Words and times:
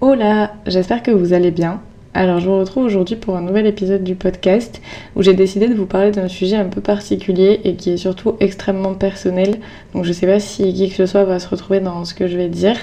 Hola, 0.00 0.54
j'espère 0.66 1.02
que 1.02 1.10
vous 1.10 1.32
allez 1.32 1.50
bien. 1.50 1.80
Alors 2.16 2.38
je 2.38 2.48
vous 2.48 2.58
retrouve 2.58 2.84
aujourd'hui 2.84 3.16
pour 3.16 3.36
un 3.36 3.40
nouvel 3.40 3.66
épisode 3.66 4.04
du 4.04 4.14
podcast 4.14 4.80
où 5.16 5.22
j'ai 5.22 5.34
décidé 5.34 5.66
de 5.66 5.74
vous 5.74 5.86
parler 5.86 6.12
d'un 6.12 6.28
sujet 6.28 6.56
un 6.56 6.68
peu 6.68 6.80
particulier 6.80 7.60
et 7.64 7.74
qui 7.74 7.90
est 7.90 7.96
surtout 7.96 8.36
extrêmement 8.38 8.94
personnel. 8.94 9.58
Donc 9.94 10.04
je 10.04 10.12
sais 10.12 10.28
pas 10.28 10.38
si 10.38 10.72
qui 10.72 10.88
que 10.88 10.94
ce 10.94 11.06
soit 11.06 11.24
va 11.24 11.40
se 11.40 11.48
retrouver 11.48 11.80
dans 11.80 12.04
ce 12.04 12.14
que 12.14 12.28
je 12.28 12.36
vais 12.36 12.48
dire. 12.48 12.76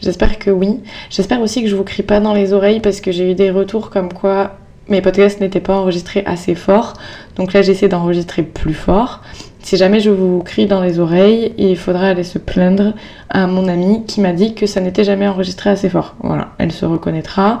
J'espère 0.00 0.38
que 0.38 0.50
oui. 0.50 0.78
J'espère 1.10 1.40
aussi 1.40 1.64
que 1.64 1.68
je 1.68 1.74
vous 1.74 1.82
crie 1.82 2.04
pas 2.04 2.20
dans 2.20 2.32
les 2.32 2.52
oreilles 2.52 2.78
parce 2.78 3.00
que 3.00 3.10
j'ai 3.10 3.32
eu 3.32 3.34
des 3.34 3.50
retours 3.50 3.90
comme 3.90 4.12
quoi 4.12 4.58
mes 4.88 5.00
podcasts 5.00 5.40
n'étaient 5.40 5.58
pas 5.58 5.74
enregistrés 5.74 6.22
assez 6.24 6.54
fort. 6.54 6.92
Donc 7.34 7.54
là 7.54 7.62
j'essaie 7.62 7.88
d'enregistrer 7.88 8.44
plus 8.44 8.74
fort. 8.74 9.22
Si 9.66 9.76
jamais 9.76 9.98
je 9.98 10.10
vous 10.10 10.44
crie 10.44 10.66
dans 10.66 10.80
les 10.80 11.00
oreilles, 11.00 11.52
il 11.58 11.76
faudra 11.76 12.10
aller 12.10 12.22
se 12.22 12.38
plaindre 12.38 12.94
à 13.28 13.48
mon 13.48 13.66
amie 13.66 14.04
qui 14.06 14.20
m'a 14.20 14.32
dit 14.32 14.54
que 14.54 14.64
ça 14.64 14.80
n'était 14.80 15.02
jamais 15.02 15.26
enregistré 15.26 15.70
assez 15.70 15.88
fort. 15.88 16.14
Voilà, 16.22 16.50
elle 16.58 16.70
se 16.70 16.86
reconnaîtra. 16.86 17.58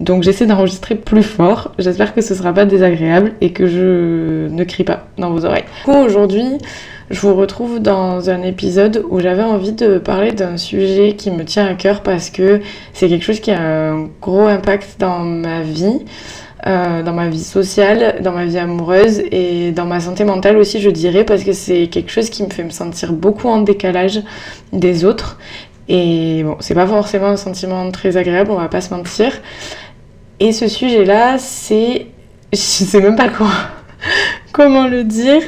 Donc 0.00 0.24
j'essaie 0.24 0.46
d'enregistrer 0.46 0.96
plus 0.96 1.22
fort. 1.22 1.70
J'espère 1.78 2.12
que 2.12 2.22
ce 2.22 2.34
sera 2.34 2.52
pas 2.52 2.64
désagréable 2.64 3.34
et 3.40 3.52
que 3.52 3.68
je 3.68 4.48
ne 4.48 4.64
crie 4.64 4.82
pas 4.82 5.06
dans 5.16 5.30
vos 5.30 5.44
oreilles. 5.44 5.62
Aujourd'hui, 5.86 6.58
je 7.10 7.20
vous 7.20 7.36
retrouve 7.36 7.78
dans 7.78 8.30
un 8.30 8.42
épisode 8.42 9.04
où 9.08 9.20
j'avais 9.20 9.44
envie 9.44 9.74
de 9.74 9.98
parler 9.98 10.32
d'un 10.32 10.56
sujet 10.56 11.14
qui 11.14 11.30
me 11.30 11.44
tient 11.44 11.66
à 11.66 11.74
cœur 11.74 12.02
parce 12.02 12.30
que 12.30 12.62
c'est 12.94 13.08
quelque 13.08 13.24
chose 13.24 13.38
qui 13.38 13.52
a 13.52 13.62
un 13.62 14.08
gros 14.20 14.48
impact 14.48 14.96
dans 14.98 15.20
ma 15.20 15.62
vie. 15.62 16.00
Euh, 16.66 17.02
dans 17.02 17.12
ma 17.12 17.28
vie 17.28 17.44
sociale, 17.44 18.22
dans 18.22 18.32
ma 18.32 18.46
vie 18.46 18.56
amoureuse 18.56 19.22
et 19.30 19.70
dans 19.72 19.84
ma 19.84 20.00
santé 20.00 20.24
mentale 20.24 20.56
aussi, 20.56 20.80
je 20.80 20.88
dirais, 20.88 21.24
parce 21.24 21.44
que 21.44 21.52
c'est 21.52 21.88
quelque 21.88 22.10
chose 22.10 22.30
qui 22.30 22.42
me 22.42 22.48
fait 22.48 22.64
me 22.64 22.70
sentir 22.70 23.12
beaucoup 23.12 23.48
en 23.48 23.60
décalage 23.60 24.22
des 24.72 25.04
autres. 25.04 25.38
Et 25.88 26.42
bon, 26.42 26.56
c'est 26.60 26.74
pas 26.74 26.86
forcément 26.86 27.26
un 27.26 27.36
sentiment 27.36 27.90
très 27.90 28.16
agréable, 28.16 28.50
on 28.50 28.56
va 28.56 28.68
pas 28.68 28.80
se 28.80 28.94
mentir. 28.94 29.32
Et 30.40 30.52
ce 30.52 30.66
sujet-là, 30.66 31.36
c'est. 31.38 32.06
Je 32.52 32.58
sais 32.58 33.00
même 33.00 33.16
pas 33.16 33.28
quoi. 33.28 33.50
comment 34.52 34.86
le 34.88 35.04
dire. 35.04 35.42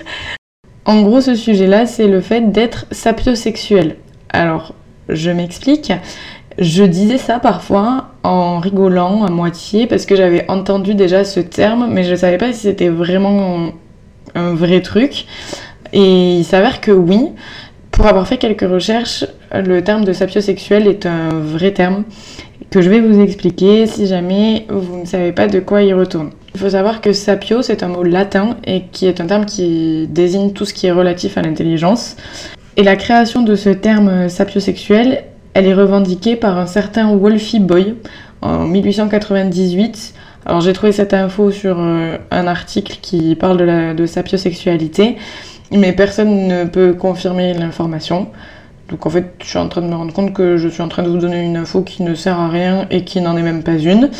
En 0.84 1.00
gros, 1.00 1.22
ce 1.22 1.34
sujet-là, 1.34 1.86
c'est 1.86 2.08
le 2.08 2.20
fait 2.20 2.52
d'être 2.52 2.84
sapiosexuel. 2.90 3.96
Alors, 4.28 4.74
je 5.08 5.30
m'explique. 5.30 5.92
Je 6.58 6.84
disais 6.84 7.18
ça 7.18 7.38
parfois 7.38 8.08
en 8.22 8.58
rigolant 8.58 9.24
à 9.24 9.30
moitié 9.30 9.86
parce 9.86 10.06
que 10.06 10.16
j'avais 10.16 10.50
entendu 10.50 10.94
déjà 10.94 11.24
ce 11.24 11.40
terme, 11.40 11.88
mais 11.90 12.02
je 12.02 12.12
ne 12.12 12.16
savais 12.16 12.38
pas 12.38 12.52
si 12.52 12.60
c'était 12.60 12.88
vraiment 12.88 13.72
un 14.34 14.54
vrai 14.54 14.80
truc. 14.80 15.26
Et 15.92 16.38
il 16.38 16.44
s'avère 16.44 16.80
que 16.80 16.92
oui, 16.92 17.28
pour 17.90 18.06
avoir 18.06 18.26
fait 18.26 18.38
quelques 18.38 18.68
recherches, 18.68 19.26
le 19.52 19.82
terme 19.82 20.04
de 20.04 20.12
sapiosexuel 20.12 20.86
est 20.86 21.06
un 21.06 21.28
vrai 21.28 21.72
terme 21.72 22.04
que 22.70 22.80
je 22.80 22.90
vais 22.90 23.00
vous 23.00 23.20
expliquer 23.20 23.86
si 23.86 24.06
jamais 24.06 24.66
vous 24.68 25.00
ne 25.00 25.04
savez 25.04 25.32
pas 25.32 25.46
de 25.46 25.60
quoi 25.60 25.82
il 25.82 25.94
retourne. 25.94 26.30
Il 26.54 26.60
faut 26.60 26.70
savoir 26.70 27.02
que 27.02 27.12
sapio, 27.12 27.60
c'est 27.60 27.82
un 27.82 27.88
mot 27.88 28.02
latin 28.02 28.56
et 28.64 28.84
qui 28.92 29.06
est 29.06 29.20
un 29.20 29.26
terme 29.26 29.44
qui 29.44 30.06
désigne 30.08 30.52
tout 30.52 30.64
ce 30.64 30.72
qui 30.72 30.86
est 30.86 30.92
relatif 30.92 31.36
à 31.36 31.42
l'intelligence. 31.42 32.16
Et 32.78 32.82
la 32.82 32.96
création 32.96 33.42
de 33.42 33.54
ce 33.54 33.68
terme 33.68 34.28
sapiosexuel, 34.28 35.24
elle 35.56 35.66
est 35.66 35.74
revendiquée 35.74 36.36
par 36.36 36.58
un 36.58 36.66
certain 36.66 37.16
Wolfie 37.16 37.60
Boy 37.60 37.94
en 38.42 38.66
1898. 38.66 40.12
Alors 40.44 40.60
j'ai 40.60 40.74
trouvé 40.74 40.92
cette 40.92 41.14
info 41.14 41.50
sur 41.50 41.76
euh, 41.78 42.18
un 42.30 42.46
article 42.46 42.98
qui 43.00 43.34
parle 43.36 43.56
de, 43.56 43.64
la, 43.64 43.94
de 43.94 44.04
sapiosexualité, 44.04 45.16
mais 45.72 45.94
personne 45.94 46.46
ne 46.46 46.64
peut 46.64 46.92
confirmer 46.92 47.54
l'information. 47.54 48.28
Donc 48.90 49.06
en 49.06 49.10
fait, 49.10 49.32
je 49.40 49.46
suis 49.46 49.58
en 49.58 49.70
train 49.70 49.80
de 49.80 49.86
me 49.86 49.94
rendre 49.94 50.12
compte 50.12 50.34
que 50.34 50.58
je 50.58 50.68
suis 50.68 50.82
en 50.82 50.88
train 50.88 51.02
de 51.02 51.08
vous 51.08 51.16
donner 51.16 51.42
une 51.42 51.56
info 51.56 51.80
qui 51.80 52.02
ne 52.02 52.14
sert 52.14 52.38
à 52.38 52.50
rien 52.50 52.86
et 52.90 53.04
qui 53.04 53.22
n'en 53.22 53.34
est 53.34 53.42
même 53.42 53.62
pas 53.62 53.78
une. 53.78 54.10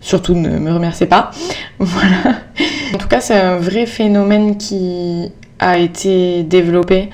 Surtout 0.00 0.34
ne 0.34 0.50
me 0.50 0.72
remerciez 0.72 1.06
pas. 1.06 1.32
Voilà. 1.80 2.36
En 2.94 2.98
tout 2.98 3.08
cas, 3.08 3.20
c'est 3.20 3.34
un 3.34 3.56
vrai 3.56 3.86
phénomène 3.86 4.56
qui 4.56 5.32
a 5.58 5.78
été 5.78 6.44
développé 6.44 7.10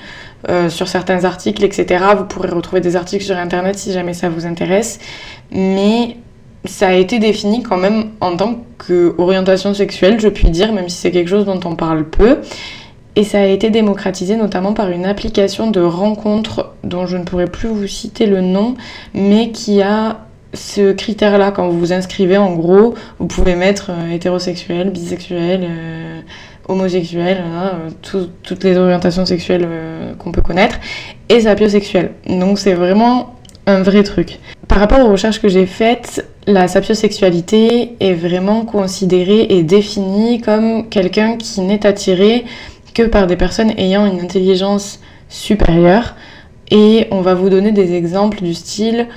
euh, 0.49 0.69
sur 0.69 0.87
certains 0.87 1.25
articles, 1.25 1.63
etc. 1.63 2.03
Vous 2.17 2.25
pourrez 2.25 2.49
retrouver 2.49 2.81
des 2.81 2.95
articles 2.95 3.23
sur 3.23 3.37
Internet 3.37 3.77
si 3.77 3.91
jamais 3.91 4.13
ça 4.13 4.29
vous 4.29 4.45
intéresse. 4.45 4.99
Mais 5.51 6.17
ça 6.65 6.87
a 6.89 6.93
été 6.93 7.19
défini 7.19 7.63
quand 7.63 7.77
même 7.77 8.11
en 8.21 8.35
tant 8.37 8.63
qu'orientation 8.77 9.73
sexuelle, 9.73 10.19
je 10.19 10.29
puis 10.29 10.49
dire, 10.49 10.73
même 10.73 10.89
si 10.89 10.97
c'est 10.97 11.11
quelque 11.11 11.29
chose 11.29 11.45
dont 11.45 11.59
on 11.65 11.75
parle 11.75 12.05
peu. 12.05 12.39
Et 13.15 13.23
ça 13.23 13.41
a 13.41 13.45
été 13.45 13.69
démocratisé 13.69 14.35
notamment 14.35 14.73
par 14.73 14.89
une 14.89 15.05
application 15.05 15.69
de 15.69 15.81
rencontre 15.81 16.73
dont 16.83 17.05
je 17.05 17.17
ne 17.17 17.23
pourrais 17.23 17.47
plus 17.47 17.67
vous 17.67 17.87
citer 17.87 18.25
le 18.25 18.41
nom, 18.41 18.75
mais 19.13 19.51
qui 19.51 19.81
a 19.81 20.21
ce 20.53 20.93
critère-là. 20.93 21.51
Quand 21.51 21.67
vous 21.69 21.79
vous 21.79 21.93
inscrivez, 21.93 22.37
en 22.37 22.53
gros, 22.53 22.95
vous 23.19 23.27
pouvez 23.27 23.55
mettre 23.55 23.91
euh, 23.91 24.11
hétérosexuel, 24.11 24.89
bisexuel, 24.89 25.61
euh, 25.63 26.21
homosexuel, 26.67 27.43
hein, 27.45 27.73
toutes 28.01 28.63
les 28.63 28.77
orientations 28.77 29.25
sexuelles 29.25 29.65
euh, 29.65 30.13
qu'on 30.15 30.31
peut 30.31 30.41
connaître, 30.41 30.79
et 31.29 31.41
sapiosexuel. 31.41 32.11
Donc 32.27 32.59
c'est 32.59 32.73
vraiment 32.73 33.35
un 33.65 33.81
vrai 33.81 34.03
truc. 34.03 34.39
Par 34.67 34.79
rapport 34.79 34.99
aux 34.99 35.11
recherches 35.11 35.41
que 35.41 35.49
j'ai 35.49 35.65
faites, 35.65 36.27
la 36.47 36.67
sapiosexualité 36.67 37.95
est 37.99 38.13
vraiment 38.13 38.65
considérée 38.65 39.47
et 39.49 39.63
définie 39.63 40.41
comme 40.41 40.89
quelqu'un 40.89 41.37
qui 41.37 41.61
n'est 41.61 41.85
attiré 41.85 42.45
que 42.93 43.03
par 43.03 43.27
des 43.27 43.35
personnes 43.35 43.71
ayant 43.77 44.05
une 44.05 44.19
intelligence 44.19 44.99
supérieure. 45.29 46.15
Et 46.71 47.07
on 47.11 47.21
va 47.21 47.33
vous 47.33 47.49
donner 47.49 47.71
des 47.71 47.93
exemples 47.93 48.41
du 48.41 48.53
style 48.53 49.07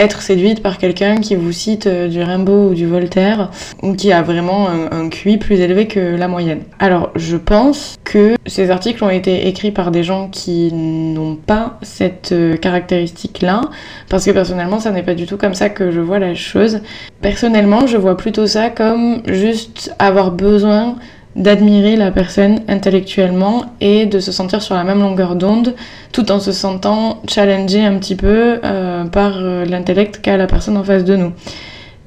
être 0.00 0.22
séduite 0.22 0.62
par 0.62 0.78
quelqu'un 0.78 1.16
qui 1.16 1.36
vous 1.36 1.52
cite 1.52 1.86
euh, 1.86 2.08
du 2.08 2.22
Rimbaud 2.22 2.70
ou 2.70 2.74
du 2.74 2.86
Voltaire, 2.86 3.50
ou 3.82 3.94
qui 3.94 4.12
a 4.12 4.22
vraiment 4.22 4.68
un, 4.68 5.08
QI 5.10 5.36
plus 5.36 5.60
élevé 5.60 5.86
que 5.86 6.16
la 6.16 6.26
moyenne. 6.26 6.62
Alors, 6.78 7.10
je 7.16 7.36
pense 7.36 7.96
que 8.04 8.36
ces 8.46 8.70
articles 8.70 9.04
ont 9.04 9.10
été 9.10 9.46
écrits 9.46 9.72
par 9.72 9.90
des 9.90 10.02
gens 10.02 10.28
qui 10.28 10.72
n'ont 10.72 11.36
pas 11.36 11.78
cette 11.82 12.32
euh, 12.32 12.56
caractéristique-là, 12.56 13.60
parce 14.08 14.24
que 14.24 14.30
personnellement, 14.30 14.80
ça 14.80 14.90
n'est 14.90 15.02
pas 15.02 15.14
du 15.14 15.26
tout 15.26 15.36
comme 15.36 15.54
ça 15.54 15.68
que 15.68 15.90
je 15.90 16.00
vois 16.00 16.18
la 16.18 16.34
chose. 16.34 16.80
Personnellement, 17.20 17.86
je 17.86 17.98
vois 17.98 18.16
plutôt 18.16 18.46
ça 18.46 18.70
comme 18.70 19.22
juste 19.26 19.94
avoir 19.98 20.30
besoin 20.30 20.96
d'admirer 21.36 21.96
la 21.96 22.10
personne 22.10 22.60
intellectuellement 22.68 23.66
et 23.80 24.06
de 24.06 24.18
se 24.18 24.32
sentir 24.32 24.62
sur 24.62 24.74
la 24.74 24.82
même 24.84 25.00
longueur 25.00 25.36
d'onde 25.36 25.74
tout 26.12 26.32
en 26.32 26.40
se 26.40 26.52
sentant 26.52 27.22
challengé 27.28 27.84
un 27.84 27.98
petit 27.98 28.16
peu 28.16 28.58
euh, 28.64 29.04
par 29.04 29.34
euh, 29.36 29.64
l'intellect 29.64 30.20
qu'a 30.20 30.36
la 30.36 30.46
personne 30.46 30.76
en 30.76 30.82
face 30.84 31.04
de 31.04 31.16
nous. 31.16 31.32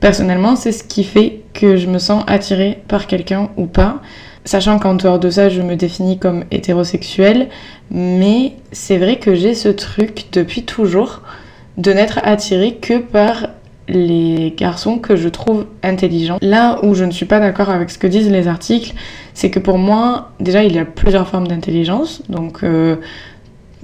Personnellement, 0.01 0.57
c'est 0.57 0.73
ce 0.73 0.83
qui 0.83 1.05
fait 1.05 1.39
que 1.53 1.77
je 1.77 1.87
me 1.87 1.99
sens 1.99 2.23
attirée 2.27 2.83
par 2.89 3.07
quelqu'un 3.07 3.49
ou 3.55 3.65
pas, 3.67 4.01
sachant 4.43 4.77
qu'en 4.77 4.95
dehors 4.95 5.19
de 5.19 5.29
ça, 5.29 5.47
je 5.47 5.61
me 5.61 5.77
définis 5.77 6.17
comme 6.17 6.43
hétérosexuelle, 6.51 7.47
mais 7.89 8.53
c'est 8.73 8.97
vrai 8.97 9.15
que 9.15 9.35
j'ai 9.35 9.53
ce 9.53 9.69
truc 9.69 10.25
depuis 10.33 10.63
toujours 10.63 11.21
de 11.77 11.93
n'être 11.93 12.19
attirée 12.23 12.75
que 12.75 12.97
par 12.97 13.47
les 13.87 14.53
garçons 14.57 14.99
que 14.99 15.15
je 15.15 15.29
trouve 15.29 15.65
intelligents. 15.83 16.37
Là 16.41 16.79
où 16.83 16.95
je 16.95 17.03
ne 17.03 17.11
suis 17.11 17.25
pas 17.25 17.39
d'accord 17.39 17.69
avec 17.69 17.89
ce 17.89 17.97
que 17.97 18.07
disent 18.07 18.29
les 18.29 18.47
articles, 18.47 18.93
c'est 19.33 19.49
que 19.49 19.59
pour 19.59 19.77
moi, 19.77 20.31
déjà, 20.39 20.63
il 20.63 20.73
y 20.73 20.79
a 20.79 20.85
plusieurs 20.85 21.27
formes 21.27 21.47
d'intelligence. 21.47 22.23
Donc, 22.29 22.63
euh, 22.63 22.95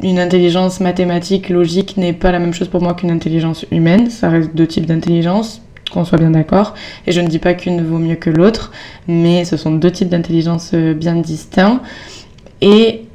une 0.01 0.19
intelligence 0.19 0.79
mathématique, 0.79 1.49
logique 1.49 1.97
n'est 1.97 2.13
pas 2.13 2.31
la 2.31 2.39
même 2.39 2.53
chose 2.53 2.69
pour 2.69 2.81
moi 2.81 2.93
qu'une 2.93 3.11
intelligence 3.11 3.65
humaine. 3.71 4.09
Ça 4.09 4.29
reste 4.29 4.55
deux 4.55 4.67
types 4.67 4.85
d'intelligence, 4.85 5.61
qu'on 5.91 6.05
soit 6.05 6.17
bien 6.17 6.31
d'accord. 6.31 6.73
Et 7.05 7.11
je 7.11 7.21
ne 7.21 7.27
dis 7.27 7.39
pas 7.39 7.53
qu'une 7.53 7.83
vaut 7.83 7.99
mieux 7.99 8.15
que 8.15 8.29
l'autre, 8.29 8.71
mais 9.07 9.45
ce 9.45 9.57
sont 9.57 9.71
deux 9.71 9.91
types 9.91 10.09
d'intelligence 10.09 10.71
euh, 10.73 10.93
bien 10.93 11.15
distincts. 11.15 11.81
Et 12.61 13.05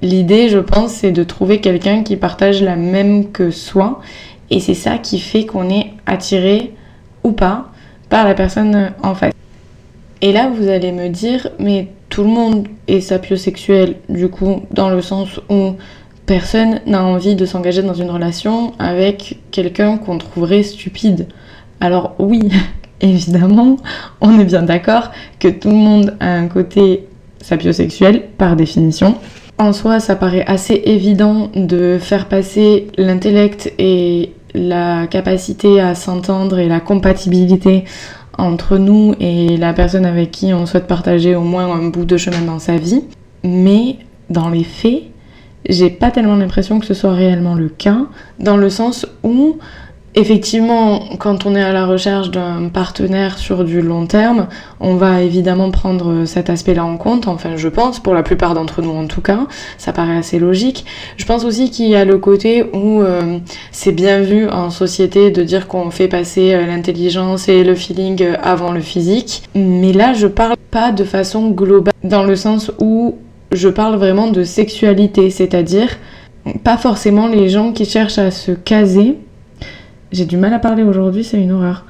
l'idée, 0.00 0.48
je 0.48 0.58
pense, 0.58 0.92
c'est 0.92 1.12
de 1.12 1.24
trouver 1.24 1.60
quelqu'un 1.60 2.02
qui 2.02 2.16
partage 2.16 2.62
la 2.62 2.76
même 2.76 3.30
que 3.32 3.50
soi 3.50 4.00
et 4.52 4.60
c'est 4.60 4.74
ça 4.74 4.98
qui 4.98 5.18
fait 5.18 5.46
qu'on 5.46 5.70
est 5.70 5.94
attiré 6.04 6.74
ou 7.24 7.32
pas 7.32 7.71
la 8.12 8.34
personne 8.34 8.92
en 9.02 9.14
face. 9.14 9.32
Et 10.20 10.32
là, 10.32 10.50
vous 10.54 10.68
allez 10.68 10.92
me 10.92 11.08
dire, 11.08 11.48
mais 11.58 11.88
tout 12.08 12.22
le 12.22 12.28
monde 12.28 12.68
est 12.86 13.00
sapiosexuel, 13.00 13.96
du 14.08 14.28
coup, 14.28 14.62
dans 14.70 14.90
le 14.90 15.02
sens 15.02 15.40
où 15.48 15.72
personne 16.26 16.80
n'a 16.86 17.02
envie 17.02 17.34
de 17.34 17.44
s'engager 17.46 17.82
dans 17.82 17.94
une 17.94 18.10
relation 18.10 18.72
avec 18.78 19.38
quelqu'un 19.50 19.96
qu'on 19.96 20.18
trouverait 20.18 20.62
stupide. 20.62 21.26
Alors 21.80 22.14
oui, 22.18 22.50
évidemment, 23.00 23.78
on 24.20 24.38
est 24.38 24.44
bien 24.44 24.62
d'accord 24.62 25.10
que 25.40 25.48
tout 25.48 25.70
le 25.70 25.76
monde 25.76 26.16
a 26.20 26.32
un 26.32 26.46
côté 26.46 27.08
sapiosexuel 27.40 28.22
par 28.38 28.54
définition. 28.54 29.16
En 29.58 29.72
soi, 29.72 30.00
ça 30.00 30.16
paraît 30.16 30.44
assez 30.46 30.82
évident 30.86 31.50
de 31.54 31.98
faire 32.00 32.26
passer 32.26 32.88
l'intellect 32.96 33.72
et 33.78 34.32
la 34.54 35.06
capacité 35.06 35.80
à 35.80 35.94
s'entendre 35.94 36.58
et 36.58 36.68
la 36.68 36.80
compatibilité 36.80 37.84
entre 38.38 38.78
nous 38.78 39.14
et 39.20 39.56
la 39.56 39.72
personne 39.72 40.06
avec 40.06 40.30
qui 40.30 40.52
on 40.54 40.66
souhaite 40.66 40.86
partager 40.86 41.34
au 41.34 41.42
moins 41.42 41.72
un 41.72 41.88
bout 41.88 42.04
de 42.04 42.16
chemin 42.16 42.42
dans 42.42 42.58
sa 42.58 42.76
vie. 42.76 43.04
Mais 43.44 43.96
dans 44.30 44.48
les 44.48 44.64
faits, 44.64 45.02
j'ai 45.68 45.90
pas 45.90 46.10
tellement 46.10 46.36
l'impression 46.36 46.80
que 46.80 46.86
ce 46.86 46.94
soit 46.94 47.12
réellement 47.12 47.54
le 47.54 47.68
cas, 47.68 48.06
dans 48.40 48.56
le 48.56 48.70
sens 48.70 49.06
où 49.22 49.58
Effectivement, 50.14 51.00
quand 51.18 51.46
on 51.46 51.54
est 51.54 51.62
à 51.62 51.72
la 51.72 51.86
recherche 51.86 52.30
d'un 52.30 52.68
partenaire 52.68 53.38
sur 53.38 53.64
du 53.64 53.80
long 53.80 54.04
terme, 54.04 54.46
on 54.78 54.96
va 54.96 55.22
évidemment 55.22 55.70
prendre 55.70 56.26
cet 56.26 56.50
aspect-là 56.50 56.84
en 56.84 56.98
compte, 56.98 57.28
enfin 57.28 57.56
je 57.56 57.68
pense, 57.68 57.98
pour 57.98 58.12
la 58.12 58.22
plupart 58.22 58.52
d'entre 58.52 58.82
nous 58.82 58.90
en 58.90 59.06
tout 59.06 59.22
cas, 59.22 59.46
ça 59.78 59.94
paraît 59.94 60.18
assez 60.18 60.38
logique. 60.38 60.84
Je 61.16 61.24
pense 61.24 61.46
aussi 61.46 61.70
qu'il 61.70 61.88
y 61.88 61.96
a 61.96 62.04
le 62.04 62.18
côté 62.18 62.62
où 62.74 63.00
euh, 63.00 63.38
c'est 63.70 63.92
bien 63.92 64.20
vu 64.20 64.50
en 64.50 64.68
société 64.68 65.30
de 65.30 65.42
dire 65.42 65.66
qu'on 65.66 65.90
fait 65.90 66.08
passer 66.08 66.52
euh, 66.52 66.66
l'intelligence 66.66 67.48
et 67.48 67.64
le 67.64 67.74
feeling 67.74 68.22
avant 68.42 68.72
le 68.72 68.82
physique, 68.82 69.44
mais 69.54 69.94
là 69.94 70.12
je 70.12 70.26
parle 70.26 70.56
pas 70.70 70.92
de 70.92 71.04
façon 71.04 71.48
globale, 71.48 71.94
dans 72.04 72.24
le 72.24 72.36
sens 72.36 72.70
où 72.80 73.16
je 73.50 73.70
parle 73.70 73.96
vraiment 73.96 74.30
de 74.30 74.44
sexualité, 74.44 75.30
c'est-à-dire 75.30 75.88
pas 76.64 76.76
forcément 76.76 77.28
les 77.28 77.48
gens 77.48 77.72
qui 77.72 77.86
cherchent 77.86 78.18
à 78.18 78.30
se 78.30 78.52
caser, 78.52 79.16
j'ai 80.12 80.26
du 80.26 80.36
mal 80.36 80.52
à 80.52 80.58
parler 80.58 80.82
aujourd'hui, 80.82 81.24
c'est 81.24 81.40
une 81.40 81.52
horreur. 81.52 81.84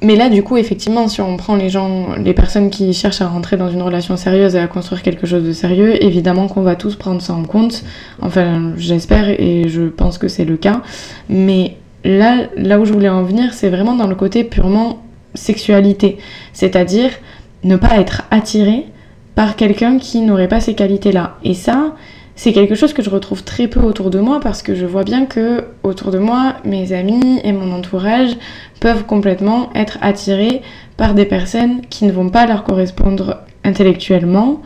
Mais 0.00 0.14
là, 0.14 0.28
du 0.28 0.44
coup, 0.44 0.56
effectivement, 0.56 1.08
si 1.08 1.20
on 1.20 1.36
prend 1.36 1.56
les 1.56 1.70
gens, 1.70 2.14
les 2.14 2.32
personnes 2.32 2.70
qui 2.70 2.92
cherchent 2.94 3.20
à 3.20 3.26
rentrer 3.26 3.56
dans 3.56 3.68
une 3.68 3.82
relation 3.82 4.16
sérieuse 4.16 4.54
et 4.54 4.60
à 4.60 4.68
construire 4.68 5.02
quelque 5.02 5.26
chose 5.26 5.42
de 5.42 5.52
sérieux, 5.52 6.02
évidemment 6.04 6.46
qu'on 6.46 6.62
va 6.62 6.76
tous 6.76 6.94
prendre 6.94 7.20
ça 7.20 7.32
en 7.32 7.42
compte. 7.42 7.82
Enfin, 8.22 8.72
j'espère 8.76 9.28
et 9.28 9.68
je 9.68 9.82
pense 9.82 10.18
que 10.18 10.28
c'est 10.28 10.44
le 10.44 10.56
cas. 10.56 10.82
Mais 11.28 11.76
là, 12.04 12.46
là 12.56 12.78
où 12.78 12.84
je 12.84 12.92
voulais 12.92 13.08
en 13.08 13.24
venir, 13.24 13.52
c'est 13.54 13.70
vraiment 13.70 13.96
dans 13.96 14.06
le 14.06 14.14
côté 14.14 14.44
purement 14.44 15.02
sexualité. 15.34 16.18
C'est-à-dire 16.52 17.10
ne 17.64 17.74
pas 17.74 17.98
être 17.98 18.22
attiré 18.30 18.84
par 19.34 19.56
quelqu'un 19.56 19.98
qui 19.98 20.20
n'aurait 20.20 20.48
pas 20.48 20.60
ces 20.60 20.74
qualités-là. 20.74 21.38
Et 21.42 21.54
ça, 21.54 21.96
c'est 22.38 22.52
quelque 22.52 22.76
chose 22.76 22.92
que 22.92 23.02
je 23.02 23.10
retrouve 23.10 23.42
très 23.42 23.66
peu 23.66 23.80
autour 23.80 24.10
de 24.10 24.20
moi 24.20 24.38
parce 24.40 24.62
que 24.62 24.76
je 24.76 24.86
vois 24.86 25.02
bien 25.02 25.26
que 25.26 25.64
autour 25.82 26.12
de 26.12 26.20
moi, 26.20 26.54
mes 26.64 26.92
amis 26.92 27.40
et 27.42 27.50
mon 27.50 27.72
entourage 27.72 28.30
peuvent 28.78 29.04
complètement 29.06 29.70
être 29.74 29.98
attirés 30.02 30.62
par 30.96 31.14
des 31.14 31.24
personnes 31.24 31.80
qui 31.90 32.04
ne 32.04 32.12
vont 32.12 32.28
pas 32.28 32.46
leur 32.46 32.62
correspondre 32.62 33.38
intellectuellement 33.64 34.62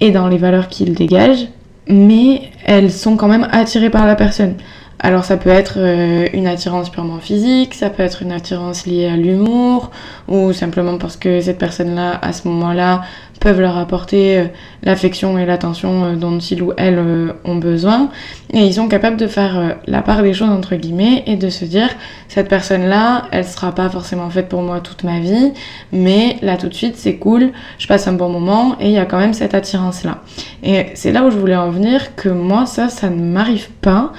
et 0.00 0.10
dans 0.10 0.28
les 0.28 0.36
valeurs 0.36 0.68
qu'ils 0.68 0.92
dégagent, 0.92 1.48
mais 1.88 2.42
elles 2.66 2.92
sont 2.92 3.16
quand 3.16 3.28
même 3.28 3.48
attirées 3.50 3.88
par 3.88 4.06
la 4.06 4.14
personne. 4.14 4.56
Alors 4.98 5.24
ça 5.24 5.36
peut 5.36 5.50
être 5.50 5.74
euh, 5.76 6.26
une 6.32 6.46
attirance 6.46 6.88
purement 6.88 7.18
physique, 7.18 7.74
ça 7.74 7.90
peut 7.90 8.02
être 8.02 8.22
une 8.22 8.32
attirance 8.32 8.86
liée 8.86 9.06
à 9.06 9.16
l'humour, 9.16 9.90
ou 10.26 10.54
simplement 10.54 10.96
parce 10.96 11.16
que 11.18 11.40
cette 11.40 11.58
personne-là, 11.58 12.18
à 12.22 12.32
ce 12.32 12.48
moment-là, 12.48 13.02
peuvent 13.38 13.60
leur 13.60 13.76
apporter 13.76 14.38
euh, 14.38 14.44
l'affection 14.82 15.38
et 15.38 15.44
l'attention 15.44 16.04
euh, 16.04 16.16
dont 16.16 16.38
ils 16.38 16.62
ou 16.62 16.72
elles 16.78 16.98
ont 17.44 17.56
besoin. 17.56 18.08
Et 18.54 18.60
ils 18.60 18.72
sont 18.72 18.88
capables 18.88 19.18
de 19.18 19.26
faire 19.26 19.76
la 19.86 20.00
part 20.00 20.22
des 20.22 20.32
choses, 20.32 20.48
entre 20.48 20.76
guillemets, 20.76 21.24
et 21.26 21.36
de 21.36 21.50
se 21.50 21.66
dire, 21.66 21.90
cette 22.28 22.48
personne-là, 22.48 23.26
elle 23.32 23.44
sera 23.44 23.74
pas 23.74 23.90
forcément 23.90 24.30
faite 24.30 24.48
pour 24.48 24.62
moi 24.62 24.80
toute 24.80 25.04
ma 25.04 25.20
vie, 25.20 25.52
mais 25.92 26.38
là 26.40 26.56
tout 26.56 26.68
de 26.68 26.74
suite, 26.74 26.96
c'est 26.96 27.16
cool, 27.16 27.50
je 27.78 27.86
passe 27.86 28.08
un 28.08 28.14
bon 28.14 28.30
moment, 28.30 28.76
et 28.80 28.86
il 28.86 28.92
y 28.92 28.98
a 28.98 29.04
quand 29.04 29.18
même 29.18 29.34
cette 29.34 29.52
attirance-là. 29.52 30.22
Et 30.62 30.86
c'est 30.94 31.12
là 31.12 31.24
où 31.24 31.30
je 31.30 31.36
voulais 31.36 31.56
en 31.56 31.70
venir, 31.70 32.16
que 32.16 32.30
moi, 32.30 32.64
ça, 32.64 32.88
ça 32.88 33.10
ne 33.10 33.20
m'arrive 33.20 33.68
pas 33.82 34.12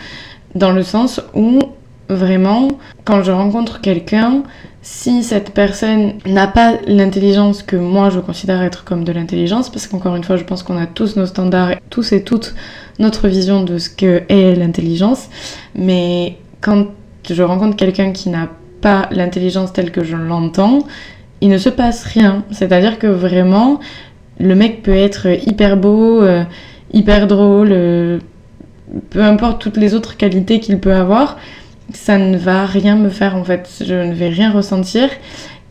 dans 0.58 0.72
le 0.72 0.84
sens 0.84 1.22
où 1.34 1.60
vraiment, 2.10 2.70
quand 3.04 3.24
je 3.24 3.32
rencontre 3.32 3.82
quelqu'un, 3.82 4.44
si 4.82 5.24
cette 5.24 5.52
personne 5.52 6.14
n'a 6.26 6.48
pas 6.48 6.76
l'intelligence 6.88 7.62
que 7.62 7.76
moi 7.76 8.10
je 8.10 8.20
considère 8.20 8.62
être 8.62 8.86
comme 8.86 9.04
de 9.04 9.12
l'intelligence, 9.12 9.70
parce 9.70 9.88
qu'encore 9.88 10.16
une 10.16 10.24
fois, 10.24 10.38
je 10.38 10.44
pense 10.44 10.64
qu'on 10.64 10.78
a 10.78 10.86
tous 10.86 11.18
nos 11.18 11.26
standards, 11.26 11.76
tous 11.90 12.14
et 12.14 12.24
toutes 12.24 12.56
notre 13.00 13.28
vision 13.28 13.64
de 13.64 13.78
ce 13.78 13.90
que 13.90 14.24
est 14.30 14.56
l'intelligence, 14.56 15.28
mais 15.76 16.38
quand 16.62 16.88
je 17.30 17.44
rencontre 17.44 17.76
quelqu'un 17.76 18.12
qui 18.12 18.30
n'a 18.30 18.48
pas 18.82 19.10
l'intelligence 19.12 19.74
telle 19.74 19.92
que 19.92 20.04
je 20.04 20.16
l'entends, 20.16 20.80
il 21.42 21.50
ne 21.50 21.58
se 21.58 21.70
passe 21.70 22.04
rien. 22.06 22.44
C'est-à-dire 22.52 22.98
que 22.98 23.08
vraiment, 23.08 23.80
le 24.40 24.56
mec 24.56 24.84
peut 24.84 24.96
être 24.96 25.28
hyper 25.48 25.78
beau, 25.78 26.22
euh, 26.22 26.44
hyper 26.94 27.28
drôle, 27.28 27.70
euh, 27.72 28.20
peu 29.10 29.22
importe 29.22 29.62
toutes 29.62 29.78
les 29.78 29.94
autres 29.94 30.18
qualités 30.18 30.60
qu'il 30.60 30.80
peut 30.80 30.94
avoir, 30.94 31.38
ça 31.94 32.18
ne 32.18 32.38
va 32.38 32.66
rien 32.66 32.96
me 32.96 33.10
faire 33.10 33.36
en 33.36 33.44
fait. 33.44 33.70
Je 33.86 33.94
ne 33.94 34.14
vais 34.14 34.30
rien 34.30 34.52
ressentir. 34.52 35.10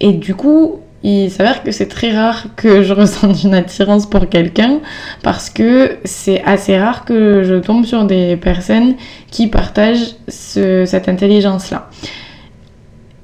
Et 0.00 0.12
du 0.12 0.34
coup, 0.34 0.80
il 1.02 1.30
s'avère 1.30 1.62
que 1.62 1.70
c'est 1.70 1.86
très 1.86 2.10
rare 2.10 2.46
que 2.56 2.82
je 2.82 2.92
ressente 2.94 3.42
une 3.42 3.54
attirance 3.54 4.06
pour 4.06 4.28
quelqu'un 4.28 4.80
parce 5.22 5.50
que 5.50 5.98
c'est 6.04 6.42
assez 6.44 6.78
rare 6.78 7.04
que 7.04 7.42
je 7.42 7.54
tombe 7.56 7.84
sur 7.84 8.04
des 8.04 8.36
personnes 8.36 8.94
qui 9.30 9.46
partagent 9.46 10.16
cette 10.28 11.08
intelligence-là. 11.08 11.88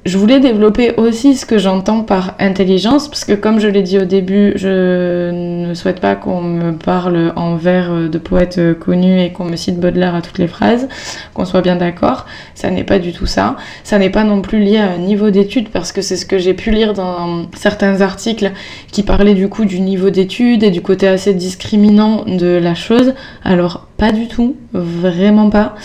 Je 0.04 0.18
voulais 0.18 0.40
développer 0.40 0.94
aussi 0.96 1.36
ce 1.36 1.46
que 1.46 1.58
j'entends 1.58 2.02
par 2.02 2.34
intelligence, 2.40 3.06
parce 3.06 3.24
que 3.24 3.34
comme 3.34 3.60
je 3.60 3.68
l'ai 3.68 3.82
dit 3.82 3.98
au 3.98 4.04
début, 4.04 4.52
je 4.56 5.30
ne 5.30 5.74
souhaite 5.74 6.00
pas 6.00 6.16
qu'on 6.16 6.40
me 6.40 6.72
parle 6.72 7.32
en 7.36 7.54
vers 7.54 8.10
de 8.10 8.18
poètes 8.18 8.60
connus 8.80 9.20
et 9.20 9.30
qu'on 9.30 9.44
me 9.44 9.54
cite 9.54 9.78
Baudelaire 9.78 10.16
à 10.16 10.20
toutes 10.20 10.38
les 10.38 10.48
phrases, 10.48 10.88
qu'on 11.34 11.44
soit 11.44 11.60
bien 11.60 11.76
d'accord. 11.76 12.26
Ça 12.56 12.68
n'est 12.70 12.82
pas 12.82 12.98
du 12.98 13.12
tout 13.12 13.26
ça. 13.26 13.56
Ça 13.84 13.96
n'est 14.00 14.10
pas 14.10 14.24
non 14.24 14.42
plus 14.42 14.58
lié 14.58 14.78
à 14.78 14.90
un 14.90 14.98
niveau 14.98 15.30
d'études, 15.30 15.68
parce 15.68 15.92
que 15.92 16.02
c'est 16.02 16.16
ce 16.16 16.26
que 16.26 16.36
j'ai 16.36 16.54
pu 16.54 16.72
lire 16.72 16.94
dans 16.94 17.46
certains 17.54 18.00
articles 18.00 18.50
qui 18.90 19.04
parlaient 19.04 19.34
du 19.34 19.48
coup 19.48 19.64
du 19.64 19.78
niveau 19.78 20.10
d'études 20.10 20.64
et 20.64 20.70
du 20.70 20.82
côté 20.82 21.06
assez 21.06 21.32
discriminant 21.32 22.24
de 22.26 22.58
la 22.60 22.74
chose. 22.74 23.14
Alors 23.44 23.86
pas 23.98 24.10
du 24.10 24.26
tout, 24.26 24.56
vraiment 24.72 25.48
pas. 25.48 25.76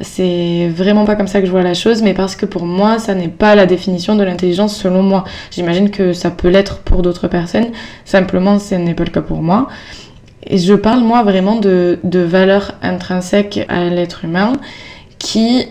C'est 0.00 0.68
vraiment 0.68 1.04
pas 1.04 1.14
comme 1.14 1.26
ça 1.26 1.40
que 1.40 1.46
je 1.46 1.50
vois 1.50 1.62
la 1.62 1.74
chose, 1.74 2.02
mais 2.02 2.14
parce 2.14 2.34
que 2.36 2.46
pour 2.46 2.64
moi, 2.64 2.98
ça 2.98 3.14
n'est 3.14 3.28
pas 3.28 3.54
la 3.54 3.66
définition 3.66 4.16
de 4.16 4.24
l'intelligence 4.24 4.76
selon 4.76 5.02
moi. 5.02 5.24
J'imagine 5.50 5.90
que 5.90 6.12
ça 6.14 6.30
peut 6.30 6.48
l'être 6.48 6.78
pour 6.78 7.02
d'autres 7.02 7.28
personnes, 7.28 7.68
simplement 8.04 8.58
ce 8.58 8.76
n'est 8.76 8.94
pas 8.94 9.04
le 9.04 9.10
cas 9.10 9.20
pour 9.20 9.42
moi. 9.42 9.68
Et 10.46 10.58
je 10.58 10.74
parle 10.74 11.00
moi 11.00 11.22
vraiment 11.22 11.56
de, 11.56 11.98
de 12.02 12.20
valeurs 12.20 12.72
intrinsèques 12.82 13.60
à 13.68 13.84
l'être 13.84 14.24
humain 14.24 14.54
qui, 15.18 15.66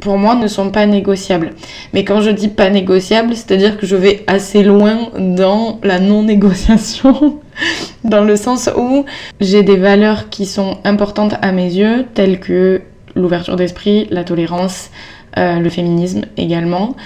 pour 0.00 0.16
moi, 0.16 0.34
ne 0.34 0.48
sont 0.48 0.70
pas 0.70 0.86
négociables. 0.86 1.50
Mais 1.92 2.04
quand 2.04 2.22
je 2.22 2.30
dis 2.30 2.48
pas 2.48 2.70
négociables, 2.70 3.36
c'est-à-dire 3.36 3.76
que 3.76 3.86
je 3.86 3.96
vais 3.96 4.24
assez 4.26 4.62
loin 4.62 5.10
dans 5.18 5.78
la 5.82 6.00
non-négociation, 6.00 7.40
dans 8.04 8.24
le 8.24 8.36
sens 8.36 8.70
où 8.76 9.04
j'ai 9.40 9.62
des 9.62 9.76
valeurs 9.76 10.30
qui 10.30 10.46
sont 10.46 10.78
importantes 10.84 11.34
à 11.42 11.52
mes 11.52 11.70
yeux, 11.70 12.06
telles 12.14 12.40
que 12.40 12.80
l'ouverture 13.18 13.56
d'esprit, 13.56 14.06
la 14.10 14.24
tolérance, 14.24 14.90
euh, 15.36 15.58
le 15.58 15.68
féminisme 15.68 16.22
également. 16.36 16.96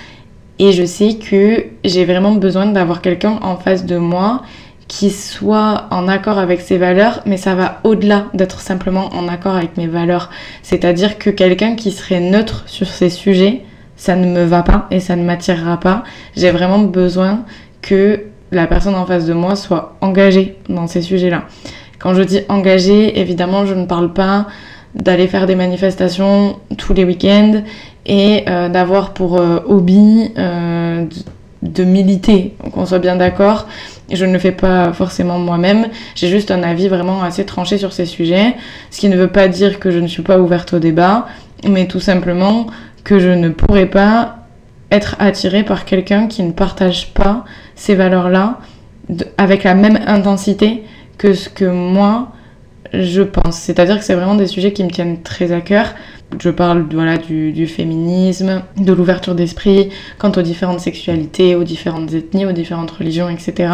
Et 0.59 0.73
je 0.73 0.85
sais 0.85 1.15
que 1.15 1.65
j'ai 1.85 2.05
vraiment 2.05 2.33
besoin 2.33 2.67
d'avoir 2.67 3.01
quelqu'un 3.03 3.39
en 3.43 3.57
face 3.57 3.85
de 3.85 3.97
moi 3.97 4.43
qui 4.87 5.11
soit 5.11 5.87
en 5.91 6.07
accord 6.07 6.39
avec 6.39 6.61
ses 6.61 6.77
valeurs, 6.77 7.23
mais 7.25 7.39
ça 7.39 7.55
va 7.55 7.81
au-delà 7.83 8.27
d'être 8.35 8.61
simplement 8.61 9.09
en 9.15 9.27
accord 9.27 9.57
avec 9.57 9.77
mes 9.79 9.87
valeurs. 9.87 10.29
C'est-à-dire 10.63 11.19
que 11.19 11.31
quelqu'un 11.31 11.75
qui 11.77 11.91
serait 11.91 12.21
neutre 12.21 12.65
sur 12.67 12.87
ces 12.87 13.09
sujets, 13.09 13.63
ça 13.97 14.17
ne 14.17 14.27
me 14.27 14.45
va 14.45 14.63
pas 14.63 14.87
et 14.91 15.01
ça 15.01 15.17
ne 15.17 15.25
m'attirera 15.25 15.81
pas. 15.81 16.05
J'ai 16.37 16.51
vraiment 16.51 16.81
besoin 16.81 17.45
que 17.81 18.25
la 18.51 18.67
personne 18.67 18.95
en 18.95 19.07
face 19.07 19.27
de 19.27 19.33
moi 19.33 19.57
soit 19.57 19.97
engagée 20.03 20.59
dans 20.69 20.87
ces 20.87 21.01
sujets-là. 21.01 21.45
Quand 21.99 22.15
je 22.15 22.23
dis 22.23 22.41
engagée, 22.49 23.19
évidemment, 23.21 23.65
je 23.65 23.75
ne 23.75 23.87
parle 23.87 24.13
pas 24.13 24.47
d'aller 24.95 25.27
faire 25.27 25.47
des 25.47 25.55
manifestations 25.55 26.57
tous 26.77 26.93
les 26.93 27.05
week-ends 27.05 27.63
et 28.07 28.45
euh, 28.49 28.69
d'avoir 28.69 29.15
pour 29.15 29.41
euh, 29.41 29.61
hobby 29.67 30.33
euh, 30.37 31.07
de, 31.63 31.85
militer, 31.85 32.55
qu'on 32.73 32.85
soit 32.85 32.99
bien 32.99 33.17
d'accord. 33.17 33.67
Je 34.13 34.25
ne 34.27 34.33
le 34.33 34.39
fais 34.39 34.53
pas 34.53 34.93
forcément 34.93 35.39
moi-même, 35.39 35.87
j'ai 36.15 36.29
juste 36.29 36.51
un 36.51 36.63
avis 36.63 36.89
vraiment 36.89 37.23
assez 37.23 37.47
tranché 37.47 37.79
sur 37.79 37.93
ces 37.93 38.05
sujets, 38.05 38.55
ce 38.91 39.01
qui 39.01 39.09
ne 39.09 39.17
veut 39.17 39.29
pas 39.29 39.49
dire 39.49 39.81
que 39.81 39.91
je 39.91 39.99
ne 39.99 40.07
suis 40.07 40.23
pas 40.23 40.39
ouverte 40.39 40.75
au 40.75 40.79
débat, 40.79 41.27
mais 41.67 41.87
tout 41.87 42.01
simplement 42.01 42.67
que 43.05 43.19
je 43.19 43.31
ne 43.31 43.49
pourrais 43.49 43.87
pas 43.87 44.37
être 44.91 45.17
attirée 45.19 45.63
par 45.63 45.87
quelqu'un 45.87 46.27
qui 46.27 46.43
ne 46.43 46.53
partage 46.53 47.15
pas 47.15 47.45
ces 47.75 47.95
valeurs-là 47.95 48.59
avec 49.39 49.65
la 49.65 49.75
même 49.75 49.99
intensité 50.07 50.83
que 51.17 51.33
ce 51.33 51.49
que 51.49 51.65
moi 51.65 52.29
je 52.93 53.23
pense. 53.23 53.59
C'est-à-dire 53.59 53.99
que 53.99 54.05
c'est 54.05 54.15
vraiment 54.15 54.35
des 54.35 54.47
sujets 54.47 54.73
qui 54.73 54.85
me 54.85 54.91
tiennent 54.91 55.23
très 55.23 55.53
à 55.53 55.61
cœur. 55.61 55.95
Je 56.41 56.51
parle 56.51 56.87
voilà, 56.91 57.19
du, 57.19 57.67
féminisme, 57.67 58.63
de 58.77 58.93
l'ouverture 58.93 59.35
d'esprit, 59.35 59.91
quant 60.19 60.33
aux 60.33 60.43
différentes 60.43 60.81
sexualités, 60.81 61.55
aux 61.55 61.65
différentes 61.65 62.13
ethnies, 62.15 62.47
aux 62.47 62.53
différentes 62.53 62.91
religions, 62.91 63.29
etc. 63.29 63.73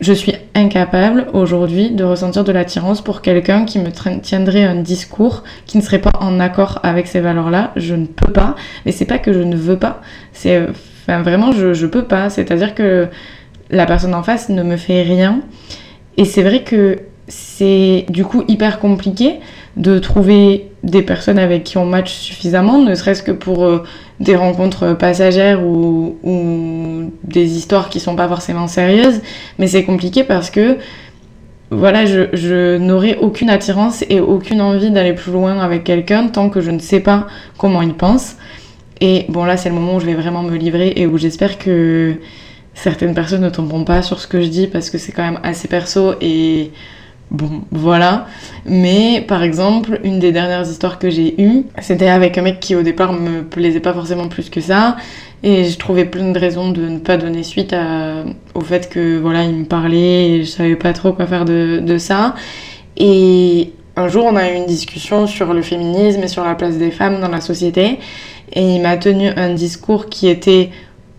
Je 0.00 0.12
suis 0.12 0.32
incapable 0.54 1.26
aujourd'hui 1.32 1.90
de 1.90 2.02
ressentir 2.02 2.42
de 2.42 2.50
l'attirance 2.50 3.02
pour 3.02 3.22
quelqu'un 3.22 3.64
qui 3.64 3.78
me 3.78 3.90
tiendrait 4.20 4.64
un 4.64 4.76
discours 4.82 5.44
qui 5.66 5.76
ne 5.78 5.82
serait 5.82 6.00
pas 6.00 6.12
en 6.18 6.40
accord 6.40 6.80
avec 6.82 7.06
ces 7.06 7.20
valeurs-là. 7.20 7.72
Je 7.76 7.94
ne 7.94 8.06
peux 8.06 8.32
pas. 8.32 8.56
Mais 8.84 8.92
c'est 8.92 9.04
pas 9.04 9.18
que 9.18 9.32
je 9.32 9.40
ne 9.40 9.56
veux 9.56 9.78
pas. 9.78 10.00
C'est 10.32 10.66
vraiment 11.06 11.52
je, 11.52 11.72
je 11.72 11.86
peux 11.86 12.04
pas. 12.04 12.30
C'est-à-dire 12.30 12.74
que 12.74 13.08
la 13.70 13.86
personne 13.86 14.14
en 14.14 14.22
face 14.24 14.48
ne 14.48 14.62
me 14.62 14.76
fait 14.76 15.02
rien. 15.02 15.40
Et 16.16 16.24
c'est 16.24 16.42
vrai 16.42 16.62
que 16.62 16.98
c'est 17.32 18.06
du 18.10 18.24
coup 18.24 18.44
hyper 18.48 18.78
compliqué 18.78 19.40
de 19.76 19.98
trouver 19.98 20.68
des 20.82 21.00
personnes 21.00 21.38
avec 21.38 21.64
qui 21.64 21.78
on 21.78 21.86
match 21.86 22.12
suffisamment, 22.12 22.78
ne 22.78 22.94
serait-ce 22.94 23.22
que 23.22 23.32
pour 23.32 23.64
euh, 23.64 23.84
des 24.20 24.36
rencontres 24.36 24.92
passagères 24.94 25.64
ou, 25.64 26.16
des 27.24 27.56
histoires 27.56 27.88
qui 27.88 28.00
sont 28.00 28.16
pas 28.16 28.28
forcément 28.28 28.68
sérieuses. 28.68 29.22
Mais 29.58 29.66
c'est 29.66 29.84
compliqué 29.84 30.24
parce 30.24 30.50
que 30.50 30.76
voilà, 31.70 32.04
je 32.04 32.76
n'aurai 32.76 33.16
aucune 33.16 33.48
attirance 33.48 34.04
et 34.10 34.20
aucune 34.20 34.60
envie 34.60 34.90
d'aller 34.90 35.14
plus 35.14 35.32
loin 35.32 35.58
avec 35.60 35.84
quelqu'un 35.84 36.28
tant 36.28 36.50
que 36.50 36.60
je 36.60 36.70
ne 36.70 36.78
sais 36.78 37.00
pas 37.00 37.26
comment 37.56 37.80
il 37.80 37.94
pense. 37.94 38.36
Et 39.00 39.24
bon, 39.30 39.44
là, 39.44 39.56
c'est 39.56 39.70
le 39.70 39.74
moment 39.74 39.96
où 39.96 40.00
je 40.00 40.06
vais 40.06 40.14
vraiment 40.14 40.42
me 40.42 40.56
livrer 40.56 40.92
et 40.96 41.06
où 41.06 41.16
j'espère 41.16 41.58
que 41.58 42.16
certaines 42.74 43.14
personnes 43.14 43.42
ne 43.42 43.50
tomberont 43.50 43.84
pas 43.84 44.02
sur 44.02 44.20
ce 44.20 44.26
que 44.26 44.42
je 44.42 44.48
dis 44.48 44.66
parce 44.66 44.90
que 44.90 44.98
c'est 44.98 45.12
quand 45.12 45.24
même 45.24 45.40
assez 45.42 45.66
perso 45.66 46.14
et 46.20 46.72
Bon, 47.32 47.62
voilà. 47.70 48.26
Mais 48.66 49.24
par 49.26 49.42
exemple, 49.42 50.00
une 50.04 50.18
des 50.18 50.32
dernières 50.32 50.68
histoires 50.68 50.98
que 50.98 51.08
j'ai 51.08 51.40
eues, 51.40 51.64
c'était 51.80 52.08
avec 52.08 52.36
un 52.36 52.42
mec 52.42 52.60
qui 52.60 52.76
au 52.76 52.82
départ 52.82 53.14
me 53.14 53.42
plaisait 53.42 53.80
pas 53.80 53.94
forcément 53.94 54.28
plus 54.28 54.50
que 54.50 54.60
ça. 54.60 54.96
Et 55.42 55.64
je 55.64 55.78
trouvais 55.78 56.04
plein 56.04 56.30
de 56.30 56.38
raisons 56.38 56.70
de 56.70 56.86
ne 56.86 56.98
pas 56.98 57.16
donner 57.16 57.42
suite 57.42 57.74
au 58.54 58.60
fait 58.60 58.90
que 58.90 59.18
voilà, 59.18 59.44
il 59.44 59.54
me 59.54 59.64
parlait 59.64 60.28
et 60.28 60.44
je 60.44 60.50
savais 60.50 60.76
pas 60.76 60.92
trop 60.92 61.14
quoi 61.14 61.26
faire 61.26 61.46
de, 61.46 61.80
de 61.80 61.96
ça. 61.96 62.34
Et 62.98 63.72
un 63.96 64.08
jour, 64.08 64.26
on 64.26 64.36
a 64.36 64.50
eu 64.50 64.54
une 64.54 64.66
discussion 64.66 65.26
sur 65.26 65.54
le 65.54 65.62
féminisme 65.62 66.22
et 66.22 66.28
sur 66.28 66.44
la 66.44 66.54
place 66.54 66.76
des 66.76 66.90
femmes 66.90 67.18
dans 67.20 67.28
la 67.28 67.40
société. 67.40 67.98
Et 68.52 68.74
il 68.74 68.82
m'a 68.82 68.98
tenu 68.98 69.28
un 69.36 69.54
discours 69.54 70.10
qui 70.10 70.28
était 70.28 70.68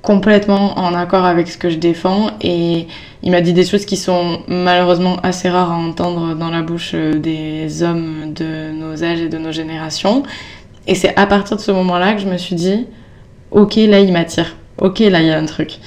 complètement 0.03 0.77
en 0.77 0.93
accord 0.93 1.23
avec 1.23 1.47
ce 1.47 1.57
que 1.57 1.69
je 1.69 1.77
défends 1.77 2.31
et 2.41 2.87
il 3.23 3.31
m'a 3.31 3.39
dit 3.39 3.53
des 3.53 3.65
choses 3.65 3.85
qui 3.85 3.95
sont 3.95 4.41
malheureusement 4.49 5.15
assez 5.23 5.49
rares 5.49 5.71
à 5.71 5.75
entendre 5.75 6.35
dans 6.35 6.49
la 6.49 6.61
bouche 6.61 6.91
euh, 6.93 7.13
des 7.13 7.81
hommes 7.83 8.33
de 8.33 8.71
nos 8.73 9.01
âges 9.01 9.21
et 9.21 9.29
de 9.29 9.37
nos 9.37 9.53
générations. 9.53 10.21
Et 10.87 10.93
c'est 10.93 11.15
à 11.17 11.25
partir 11.25 11.55
de 11.55 11.61
ce 11.61 11.71
moment-là 11.71 12.13
que 12.13 12.19
je 12.19 12.27
me 12.27 12.37
suis 12.37 12.55
dit, 12.55 12.85
ok, 13.51 13.75
là 13.77 14.01
il 14.01 14.11
m'attire, 14.11 14.57
ok, 14.77 14.99
là 14.99 15.21
il 15.21 15.27
y 15.27 15.31
a 15.31 15.39
un 15.39 15.45
truc. 15.45 15.79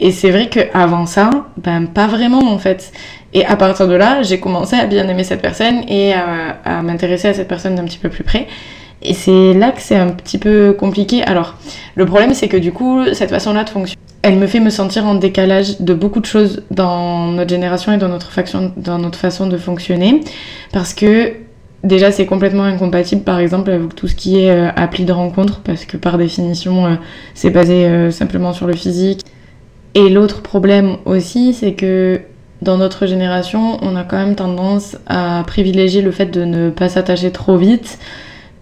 Et 0.00 0.10
c'est 0.10 0.30
vrai 0.30 0.48
qu'avant 0.48 1.04
ça, 1.04 1.28
ben 1.58 1.86
pas 1.86 2.06
vraiment 2.06 2.50
en 2.50 2.58
fait. 2.58 2.92
Et 3.34 3.44
à 3.44 3.56
partir 3.56 3.88
de 3.88 3.94
là, 3.94 4.22
j'ai 4.22 4.40
commencé 4.40 4.74
à 4.74 4.86
bien 4.86 5.06
aimer 5.06 5.24
cette 5.24 5.42
personne 5.42 5.82
et 5.86 6.14
à, 6.14 6.60
à 6.64 6.82
m'intéresser 6.82 7.28
à 7.28 7.34
cette 7.34 7.48
personne 7.48 7.74
d'un 7.74 7.84
petit 7.84 7.98
peu 7.98 8.08
plus 8.08 8.24
près. 8.24 8.46
Et 9.02 9.14
c'est 9.14 9.54
là 9.54 9.70
que 9.70 9.80
c'est 9.80 9.96
un 9.96 10.08
petit 10.08 10.38
peu 10.38 10.72
compliqué. 10.72 11.22
Alors, 11.22 11.54
le 11.94 12.04
problème, 12.04 12.34
c'est 12.34 12.48
que 12.48 12.56
du 12.56 12.72
coup, 12.72 13.04
cette 13.12 13.30
façon-là 13.30 13.64
de 13.64 13.70
fonctionner, 13.70 14.02
elle 14.22 14.36
me 14.36 14.46
fait 14.46 14.60
me 14.60 14.70
sentir 14.70 15.06
en 15.06 15.14
décalage 15.14 15.80
de 15.80 15.94
beaucoup 15.94 16.20
de 16.20 16.26
choses 16.26 16.62
dans 16.70 17.28
notre 17.28 17.50
génération 17.50 17.92
et 17.92 17.98
dans 17.98 18.08
notre, 18.08 18.30
faction, 18.30 18.72
dans 18.76 18.98
notre 18.98 19.18
façon 19.18 19.46
de 19.46 19.56
fonctionner. 19.56 20.20
Parce 20.72 20.92
que 20.92 21.32
déjà, 21.84 22.10
c'est 22.10 22.26
complètement 22.26 22.64
incompatible, 22.64 23.22
par 23.22 23.38
exemple, 23.38 23.70
avec 23.70 23.94
tout 23.94 24.08
ce 24.08 24.16
qui 24.16 24.40
est 24.40 24.50
euh, 24.50 24.70
appli 24.74 25.04
de 25.04 25.12
rencontre, 25.12 25.60
parce 25.60 25.84
que 25.84 25.96
par 25.96 26.18
définition, 26.18 26.86
euh, 26.86 26.94
c'est 27.34 27.50
basé 27.50 27.86
euh, 27.86 28.10
simplement 28.10 28.52
sur 28.52 28.66
le 28.66 28.74
physique. 28.74 29.24
Et 29.94 30.08
l'autre 30.08 30.42
problème 30.42 30.96
aussi, 31.04 31.54
c'est 31.54 31.74
que 31.74 32.20
dans 32.60 32.76
notre 32.76 33.06
génération, 33.06 33.78
on 33.82 33.94
a 33.94 34.02
quand 34.02 34.18
même 34.18 34.34
tendance 34.34 34.96
à 35.06 35.44
privilégier 35.46 36.02
le 36.02 36.10
fait 36.10 36.26
de 36.26 36.44
ne 36.44 36.70
pas 36.70 36.88
s'attacher 36.88 37.30
trop 37.30 37.56
vite 37.56 37.98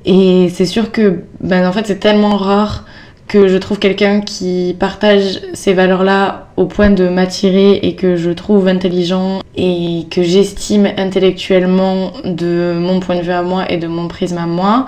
et 0.07 0.49
c'est 0.51 0.67
sûr 0.67 0.93
que, 0.93 1.25
ben, 1.41 1.67
en 1.67 1.73
fait, 1.73 1.87
c'est 1.87 1.99
tellement 1.99 2.37
rare 2.37 2.85
que 3.27 3.49
je 3.49 3.57
trouve 3.57 3.81
quelqu'un 3.81 4.21
qui 4.21 4.77
partage 4.79 5.41
ces 5.53 5.73
valeurs-là 5.75 6.47
au 6.57 6.67
point 6.67 6.91
de 6.91 7.09
m'attirer 7.09 7.81
et 7.83 7.97
que 7.97 8.15
je 8.15 8.31
trouve 8.31 8.69
intelligent 8.69 9.41
et 9.57 10.07
que 10.09 10.23
j'estime 10.23 10.87
intellectuellement 10.97 12.13
de 12.25 12.75
mon 12.79 13.01
point 13.01 13.17
de 13.17 13.23
vue 13.23 13.33
à 13.33 13.43
moi 13.43 13.65
et 13.69 13.79
de 13.79 13.89
mon 13.89 14.07
prisme 14.07 14.39
à 14.39 14.47
moi, 14.47 14.87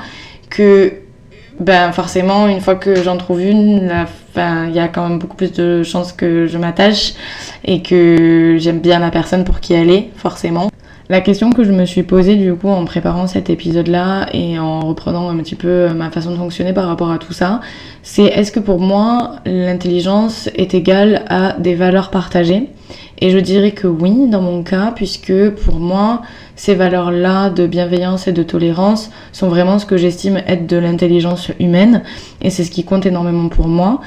que 0.50 0.92
ben 1.58 1.90
forcément 1.90 2.46
une 2.46 2.60
fois 2.60 2.76
que 2.76 3.02
j'en 3.02 3.16
trouve 3.16 3.40
une, 3.40 3.90
il 4.36 4.72
y 4.72 4.78
a 4.78 4.86
quand 4.86 5.08
même 5.08 5.18
beaucoup 5.18 5.36
plus 5.36 5.52
de 5.52 5.82
chances 5.82 6.12
que 6.12 6.46
je 6.46 6.58
m'attache 6.58 7.14
et 7.64 7.82
que 7.82 8.56
j'aime 8.60 8.78
bien 8.78 9.00
la 9.00 9.10
personne 9.10 9.42
pour 9.42 9.58
qui 9.58 9.74
elle 9.74 9.90
est, 9.90 10.10
forcément. 10.14 10.70
La 11.10 11.22
question 11.22 11.52
que 11.52 11.64
je 11.64 11.72
me 11.72 11.86
suis 11.86 12.02
posée 12.02 12.36
du 12.36 12.52
coup 12.54 12.68
en 12.68 12.84
préparant 12.84 13.26
cet 13.26 13.48
épisode-là 13.48 14.26
et 14.34 14.58
en 14.58 14.80
reprenant 14.80 15.30
un 15.30 15.36
petit 15.38 15.54
peu 15.54 15.88
ma 15.94 16.10
façon 16.10 16.32
de 16.32 16.36
fonctionner 16.36 16.74
par 16.74 16.86
rapport 16.86 17.10
à 17.10 17.16
tout 17.16 17.32
ça, 17.32 17.60
c'est 18.02 18.24
est-ce 18.24 18.52
que 18.52 18.60
pour 18.60 18.78
moi 18.78 19.36
l'intelligence 19.46 20.50
est 20.54 20.74
égale 20.74 21.22
à 21.30 21.54
des 21.54 21.74
valeurs 21.74 22.10
partagées? 22.10 22.68
Et 23.20 23.30
je 23.30 23.38
dirais 23.38 23.70
que 23.70 23.86
oui 23.86 24.28
dans 24.28 24.42
mon 24.42 24.62
cas 24.62 24.92
puisque 24.94 25.48
pour 25.48 25.76
moi 25.76 26.20
ces 26.56 26.74
valeurs-là 26.74 27.48
de 27.48 27.66
bienveillance 27.66 28.28
et 28.28 28.32
de 28.32 28.42
tolérance 28.42 29.08
sont 29.32 29.48
vraiment 29.48 29.78
ce 29.78 29.86
que 29.86 29.96
j'estime 29.96 30.42
être 30.46 30.66
de 30.66 30.76
l'intelligence 30.76 31.50
humaine 31.58 32.02
et 32.42 32.50
c'est 32.50 32.64
ce 32.64 32.70
qui 32.70 32.84
compte 32.84 33.06
énormément 33.06 33.48
pour 33.48 33.66
moi. 33.66 34.02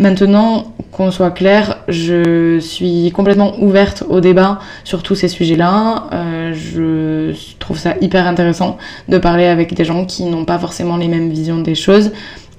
Maintenant, 0.00 0.74
qu'on 0.92 1.10
soit 1.10 1.32
clair, 1.32 1.78
je 1.88 2.60
suis 2.60 3.10
complètement 3.10 3.60
ouverte 3.60 4.04
au 4.08 4.20
débat 4.20 4.60
sur 4.84 5.02
tous 5.02 5.16
ces 5.16 5.26
sujets-là. 5.26 6.04
Euh, 6.12 6.54
je 6.54 7.36
trouve 7.58 7.78
ça 7.78 7.94
hyper 8.00 8.26
intéressant 8.28 8.78
de 9.08 9.18
parler 9.18 9.46
avec 9.46 9.74
des 9.74 9.84
gens 9.84 10.04
qui 10.04 10.24
n'ont 10.24 10.44
pas 10.44 10.58
forcément 10.58 10.96
les 10.96 11.08
mêmes 11.08 11.30
visions 11.30 11.58
des 11.58 11.74
choses. 11.74 12.12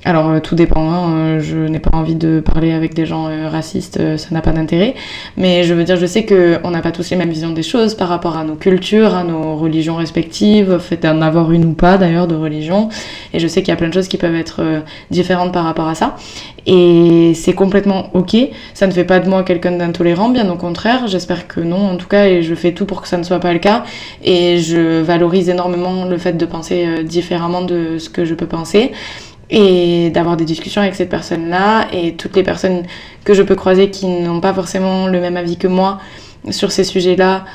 Alors 0.06 0.30
euh, 0.30 0.40
tout 0.40 0.56
dépend, 0.56 0.90
hein, 0.90 1.12
euh, 1.12 1.40
je 1.42 1.58
n'ai 1.58 1.80
pas 1.80 1.90
envie 1.92 2.16
de 2.16 2.40
parler 2.40 2.72
avec 2.72 2.94
des 2.94 3.06
gens 3.06 3.28
euh, 3.28 3.50
racistes, 3.50 4.18
ça 4.18 4.28
n'a 4.32 4.42
pas 4.42 4.52
d'intérêt. 4.52 4.96
Mais 5.36 5.64
je 5.64 5.74
veux 5.74 5.84
dire, 5.84 5.98
je 5.98 6.06
sais 6.06 6.26
qu'on 6.26 6.72
n'a 6.72 6.82
pas 6.82 6.92
tous 6.92 7.10
les 7.10 7.18
mêmes 7.18 7.30
visions 7.30 7.52
des 7.52 7.64
choses 7.64 7.96
par 7.96 8.08
rapport 8.08 8.38
à 8.38 8.46
nos 8.46 8.56
cultures, 8.56 9.14
à 9.14 9.26
nos 9.26 9.58
religions 9.58 9.96
respectives, 9.96 10.80
fait 10.80 11.04
d'en 11.04 11.22
avoir 11.22 11.52
une 11.52 11.66
ou 11.66 11.74
pas 11.74 11.98
d'ailleurs 11.98 12.28
de 12.28 12.36
religion. 12.36 12.88
Et 13.34 13.40
je 13.40 13.48
sais 13.48 13.62
qu'il 13.62 13.70
y 13.70 13.74
a 13.74 13.76
plein 13.76 13.90
de 13.90 13.94
choses 13.94 14.08
qui 14.08 14.18
peuvent 14.18 14.36
être 14.36 14.62
différentes 15.12 15.52
par 15.52 15.66
rapport 15.66 15.88
à 15.88 15.96
ça. 15.96 16.16
Et 16.66 17.34
c'est 17.36 17.54
complètement 17.54 18.10
ok. 18.14 18.38
Ça 18.74 18.88
ne 18.88 18.92
fait 18.92 19.04
pas 19.04 19.20
de 19.20 19.30
moi 19.30 19.44
quelqu'un 19.44 19.72
d'intolérant, 19.72 20.30
bien 20.30 20.50
au 20.50 20.56
contraire. 20.56 21.08
J'espère 21.08 21.48
que 21.48 21.60
non, 21.60 21.90
en 21.90 21.98
tout 21.98 22.08
cas, 22.08 22.28
et 22.28 22.42
je 22.42 22.56
fais 22.56 22.72
tout 22.72 22.86
pour 22.86 23.02
que 23.02 23.08
ça 23.08 23.18
ne 23.18 23.24
soit 23.24 23.40
pas 23.40 23.52
le 23.52 23.60
cas. 23.60 23.84
Et 24.24 24.60
je 24.60 25.02
valorise 25.02 25.50
énormément 25.50 26.06
le 26.06 26.18
fait 26.18 26.34
de 26.34 26.46
penser 26.46 27.04
différemment 27.04 27.64
de 27.64 27.98
ce 27.98 28.10
que 28.10 28.24
je 28.24 28.34
peux 28.34 28.48
penser 28.48 28.92
et 29.50 30.10
d'avoir 30.12 30.38
des 30.38 30.46
discussions 30.46 30.82
avec 30.82 30.96
cette 30.96 31.10
personne-là 31.10 31.88
et 31.92 32.16
toutes 32.16 32.36
les 32.36 32.44
personnes 32.44 32.84
que 33.24 33.34
je 33.34 33.42
peux 33.42 33.56
croiser 33.56 33.90
qui 33.90 34.08
n'ont 34.08 34.42
pas 34.42 34.54
forcément 34.54 35.08
le 35.08 35.20
même 35.20 35.38
avis 35.38 35.58
que 35.58 35.68
moi 35.68 36.00
sur 36.52 36.72
ces 36.72 36.84
sujets-là 36.84 37.46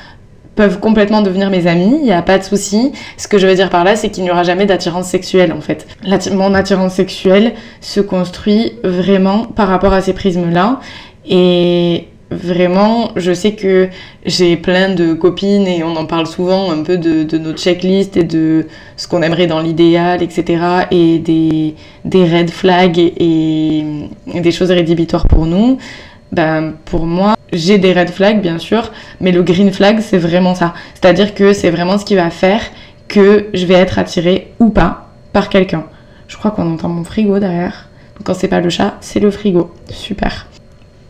peuvent 0.55 0.79
complètement 0.79 1.21
devenir 1.21 1.49
mes 1.49 1.67
amis, 1.67 1.97
il 1.99 2.03
n'y 2.03 2.13
a 2.13 2.21
pas 2.21 2.37
de 2.37 2.43
souci. 2.43 2.93
Ce 3.17 3.27
que 3.27 3.37
je 3.37 3.45
veux 3.45 3.55
dire 3.55 3.69
par 3.69 3.83
là, 3.83 3.95
c'est 3.95 4.09
qu'il 4.09 4.23
n'y 4.23 4.31
aura 4.31 4.43
jamais 4.43 4.65
d'attirance 4.65 5.07
sexuelle 5.07 5.51
en 5.51 5.61
fait. 5.61 5.85
Mon 6.31 6.53
attirance 6.53 6.93
sexuelle 6.93 7.53
se 7.81 7.99
construit 7.99 8.73
vraiment 8.83 9.43
par 9.43 9.67
rapport 9.67 9.93
à 9.93 10.01
ces 10.01 10.13
prismes-là 10.13 10.79
et 11.27 12.07
vraiment, 12.31 13.11
je 13.15 13.33
sais 13.33 13.53
que 13.53 13.89
j'ai 14.25 14.57
plein 14.57 14.93
de 14.93 15.13
copines 15.13 15.67
et 15.67 15.83
on 15.83 15.95
en 15.95 16.05
parle 16.05 16.27
souvent 16.27 16.71
un 16.71 16.83
peu 16.83 16.97
de, 16.97 17.23
de 17.23 17.37
notre 17.37 17.59
checklist 17.59 18.17
et 18.17 18.23
de 18.23 18.67
ce 18.97 19.07
qu'on 19.07 19.21
aimerait 19.21 19.47
dans 19.47 19.59
l'idéal, 19.61 20.23
etc. 20.23 20.63
Et 20.91 21.19
des, 21.19 21.75
des 22.03 22.23
red 22.23 22.49
flags 22.49 22.97
et, 22.99 23.85
des 24.33 24.51
choses 24.51 24.71
rédhibitoires 24.71 25.27
pour 25.27 25.45
nous. 25.45 25.77
Ben, 26.31 26.73
pour 26.85 27.05
moi, 27.05 27.35
j'ai 27.53 27.77
des 27.77 27.93
red 27.93 28.09
flags, 28.09 28.41
bien 28.41 28.57
sûr, 28.57 28.91
mais 29.21 29.31
le 29.31 29.43
green 29.43 29.71
flag, 29.71 29.99
c'est 30.01 30.17
vraiment 30.17 30.55
ça. 30.55 30.73
C'est-à-dire 30.95 31.35
que 31.35 31.53
c'est 31.53 31.69
vraiment 31.69 31.97
ce 31.97 32.05
qui 32.05 32.15
va 32.15 32.29
faire 32.29 32.61
que 33.07 33.47
je 33.53 33.65
vais 33.65 33.75
être 33.75 33.99
attirée 33.99 34.51
ou 34.59 34.69
pas 34.69 35.09
par 35.31 35.49
quelqu'un. 35.49 35.85
Je 36.27 36.37
crois 36.37 36.51
qu'on 36.51 36.73
entend 36.73 36.89
mon 36.89 37.03
frigo 37.03 37.39
derrière. 37.39 37.89
Quand 38.23 38.33
c'est 38.33 38.47
pas 38.47 38.61
le 38.61 38.69
chat, 38.69 38.97
c'est 39.01 39.19
le 39.19 39.29
frigo. 39.29 39.71
Super. 39.91 40.47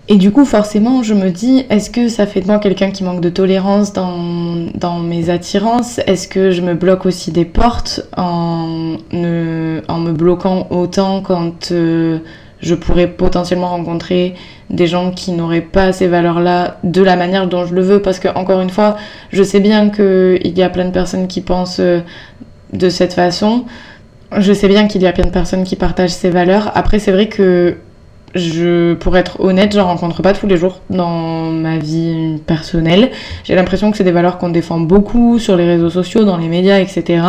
Et 0.07 0.17
du 0.17 0.31
coup, 0.31 0.45
forcément, 0.45 1.01
je 1.01 1.15
me 1.15 1.31
dis, 1.31 1.65
est-ce 1.71 1.89
que 1.89 2.09
ça 2.09 2.27
fait 2.27 2.41
de 2.41 2.45
moi 2.45 2.59
quelqu'un 2.59 2.91
qui 2.91 3.03
manque 3.03 3.21
de 3.21 3.29
tolérance 3.29 3.91
dans, 3.91 4.67
dans 4.75 4.99
mes 4.99 5.31
attirances? 5.31 5.99
Est-ce 6.05 6.27
que 6.27 6.51
je 6.51 6.61
me 6.61 6.75
bloque 6.75 7.07
aussi 7.07 7.31
des 7.31 7.45
portes 7.45 8.01
en, 8.15 8.97
en 9.11 9.99
me 9.99 10.11
bloquant 10.11 10.67
autant 10.69 11.21
quand 11.21 11.71
euh, 11.71 12.19
je 12.59 12.75
pourrais 12.75 13.07
potentiellement 13.07 13.69
rencontrer 13.69 14.35
des 14.69 14.85
gens 14.85 15.09
qui 15.09 15.31
n'auraient 15.31 15.61
pas 15.61 15.91
ces 15.91 16.07
valeurs-là 16.07 16.77
de 16.83 17.01
la 17.01 17.15
manière 17.15 17.47
dont 17.47 17.65
je 17.65 17.73
le 17.73 17.81
veux? 17.81 17.99
Parce 17.99 18.19
que, 18.19 18.27
encore 18.27 18.61
une 18.61 18.69
fois, 18.69 18.97
je 19.31 19.41
sais 19.41 19.59
bien 19.59 19.89
qu'il 19.89 20.55
y 20.55 20.61
a 20.61 20.69
plein 20.69 20.85
de 20.85 20.91
personnes 20.91 21.25
qui 21.25 21.41
pensent 21.41 21.79
euh, 21.79 22.01
de 22.73 22.89
cette 22.89 23.13
façon. 23.13 23.65
Je 24.37 24.53
sais 24.53 24.67
bien 24.67 24.87
qu'il 24.87 25.01
y 25.01 25.07
a 25.07 25.13
plein 25.13 25.25
de 25.25 25.31
personnes 25.31 25.63
qui 25.63 25.75
partagent 25.75 26.13
ces 26.13 26.29
valeurs. 26.29 26.71
Après, 26.75 26.99
c'est 26.99 27.11
vrai 27.11 27.27
que 27.27 27.77
je, 28.35 28.93
pour 28.95 29.15
être 29.15 29.39
honnête, 29.39 29.73
j'en 29.73 29.85
rencontre 29.85 30.21
pas 30.21 30.33
tous 30.33 30.45
les 30.45 30.57
jours 30.57 30.81
dans 30.89 31.51
ma 31.51 31.77
vie 31.77 32.37
personnelle. 32.45 33.11
J'ai 33.45 33.55
l'impression 33.55 33.91
que 33.91 33.97
c'est 33.97 34.03
des 34.03 34.11
valeurs 34.11 34.37
qu'on 34.37 34.49
défend 34.49 34.79
beaucoup 34.79 35.39
sur 35.39 35.55
les 35.55 35.65
réseaux 35.65 35.89
sociaux, 35.89 36.25
dans 36.25 36.35
les 36.35 36.49
médias, 36.49 36.79
etc. 36.79 37.23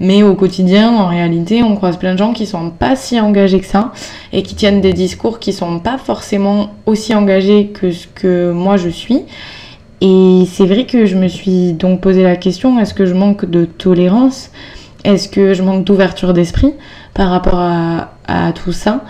Mais 0.00 0.24
au 0.24 0.34
quotidien, 0.34 0.90
en 0.90 1.06
réalité, 1.06 1.62
on 1.62 1.76
croise 1.76 1.96
plein 1.96 2.14
de 2.14 2.18
gens 2.18 2.32
qui 2.32 2.46
sont 2.46 2.70
pas 2.70 2.96
si 2.96 3.20
engagés 3.20 3.60
que 3.60 3.66
ça 3.66 3.92
et 4.32 4.42
qui 4.42 4.56
tiennent 4.56 4.80
des 4.80 4.92
discours 4.92 5.38
qui 5.38 5.52
sont 5.52 5.78
pas 5.78 5.98
forcément 5.98 6.70
aussi 6.84 7.14
engagés 7.14 7.68
que 7.68 7.92
ce 7.92 8.08
que 8.08 8.50
moi 8.50 8.76
je 8.76 8.88
suis. 8.88 9.22
Et 10.00 10.44
c'est 10.50 10.66
vrai 10.66 10.84
que 10.84 11.06
je 11.06 11.14
me 11.14 11.28
suis 11.28 11.74
donc 11.74 12.00
posé 12.00 12.24
la 12.24 12.34
question, 12.34 12.80
est-ce 12.80 12.94
que 12.94 13.06
je 13.06 13.14
manque 13.14 13.44
de 13.44 13.66
tolérance? 13.66 14.50
Est-ce 15.04 15.28
que 15.28 15.54
je 15.54 15.62
manque 15.62 15.84
d'ouverture 15.84 16.32
d'esprit 16.32 16.74
par 17.14 17.30
rapport 17.30 17.60
à, 17.60 18.14
à 18.26 18.52
tout 18.52 18.72
ça? 18.72 19.04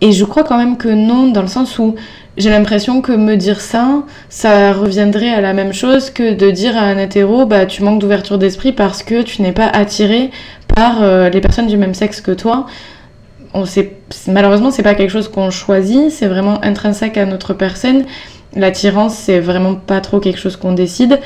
Et 0.00 0.12
je 0.12 0.24
crois 0.24 0.44
quand 0.44 0.58
même 0.58 0.76
que 0.76 0.88
non, 0.88 1.30
dans 1.30 1.42
le 1.42 1.48
sens 1.48 1.78
où 1.78 1.94
j'ai 2.36 2.50
l'impression 2.50 3.00
que 3.00 3.12
me 3.12 3.36
dire 3.36 3.60
ça, 3.60 4.02
ça 4.28 4.72
reviendrait 4.72 5.30
à 5.30 5.40
la 5.40 5.54
même 5.54 5.72
chose 5.72 6.10
que 6.10 6.34
de 6.34 6.50
dire 6.50 6.76
à 6.76 6.82
un 6.82 6.98
hétéro, 6.98 7.46
bah 7.46 7.64
tu 7.64 7.82
manques 7.82 8.00
d'ouverture 8.00 8.36
d'esprit 8.36 8.72
parce 8.72 9.02
que 9.02 9.22
tu 9.22 9.40
n'es 9.40 9.52
pas 9.52 9.66
attiré 9.66 10.30
par 10.74 11.02
euh, 11.02 11.30
les 11.30 11.40
personnes 11.40 11.66
du 11.66 11.78
même 11.78 11.94
sexe 11.94 12.20
que 12.20 12.32
toi. 12.32 12.66
On 13.54 13.64
sait, 13.64 13.96
malheureusement, 14.28 14.70
c'est 14.70 14.82
pas 14.82 14.94
quelque 14.94 15.10
chose 15.10 15.28
qu'on 15.28 15.50
choisit, 15.50 16.10
c'est 16.10 16.26
vraiment 16.26 16.62
intrinsèque 16.62 17.16
à 17.16 17.24
notre 17.24 17.54
personne. 17.54 18.04
L'attirance, 18.54 19.14
c'est 19.14 19.40
vraiment 19.40 19.74
pas 19.74 20.02
trop 20.02 20.20
quelque 20.20 20.38
chose 20.38 20.56
qu'on 20.56 20.72
décide. 20.72 21.20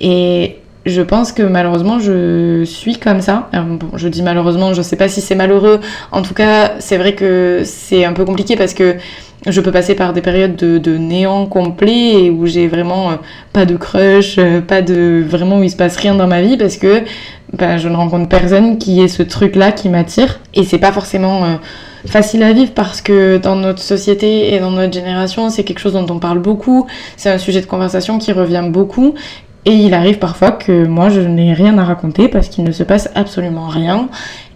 Et 0.00 0.56
je 0.88 1.02
pense 1.02 1.32
que 1.32 1.42
malheureusement 1.42 1.98
je 1.98 2.64
suis 2.64 2.98
comme 2.98 3.20
ça. 3.20 3.50
je 3.94 4.08
dis 4.08 4.22
malheureusement, 4.22 4.74
je 4.74 4.82
sais 4.82 4.96
pas 4.96 5.08
si 5.08 5.20
c'est 5.20 5.34
malheureux. 5.34 5.80
En 6.12 6.22
tout 6.22 6.34
cas, 6.34 6.72
c'est 6.78 6.96
vrai 6.96 7.14
que 7.14 7.62
c'est 7.64 8.04
un 8.04 8.12
peu 8.12 8.24
compliqué 8.24 8.56
parce 8.56 8.74
que 8.74 8.96
je 9.46 9.60
peux 9.60 9.70
passer 9.70 9.94
par 9.94 10.12
des 10.12 10.20
périodes 10.20 10.56
de, 10.56 10.96
néant 10.98 11.46
complet 11.46 12.30
où 12.30 12.46
j'ai 12.46 12.66
vraiment 12.66 13.10
euh, 13.10 13.14
pas 13.52 13.66
de 13.66 13.76
crush, 13.76 14.36
euh, 14.38 14.60
pas 14.60 14.82
de 14.82 15.24
vraiment 15.26 15.58
où 15.60 15.62
il 15.62 15.70
se 15.70 15.76
passe 15.76 15.96
rien 15.96 16.14
dans 16.14 16.26
ma 16.26 16.42
vie 16.42 16.56
parce 16.56 16.76
que 16.76 17.02
bah, 17.52 17.78
je 17.78 17.88
ne 17.88 17.96
rencontre 17.96 18.28
personne 18.28 18.78
qui 18.78 19.00
ait 19.00 19.08
ce 19.08 19.22
truc-là 19.22 19.72
qui 19.72 19.88
m'attire 19.88 20.40
et 20.54 20.64
c'est 20.64 20.78
pas 20.78 20.92
forcément 20.92 21.44
euh, 21.44 21.54
facile 22.06 22.42
à 22.42 22.52
vivre 22.52 22.72
parce 22.74 23.00
que 23.00 23.38
dans 23.38 23.54
notre 23.54 23.80
société 23.80 24.54
et 24.54 24.58
dans 24.58 24.72
notre 24.72 24.92
génération, 24.92 25.50
c'est 25.50 25.64
quelque 25.64 25.80
chose 25.80 25.92
dont 25.92 26.06
on 26.10 26.18
parle 26.18 26.40
beaucoup, 26.40 26.86
c'est 27.16 27.30
un 27.30 27.38
sujet 27.38 27.60
de 27.60 27.66
conversation 27.66 28.18
qui 28.18 28.32
revient 28.32 28.64
beaucoup 28.68 29.14
et 29.68 29.74
il 29.74 29.92
arrive 29.92 30.18
parfois 30.18 30.50
que 30.50 30.86
moi 30.86 31.10
je 31.10 31.20
n'ai 31.20 31.52
rien 31.52 31.76
à 31.76 31.84
raconter 31.84 32.28
parce 32.28 32.48
qu'il 32.48 32.64
ne 32.64 32.72
se 32.72 32.82
passe 32.82 33.10
absolument 33.14 33.68
rien 33.68 34.08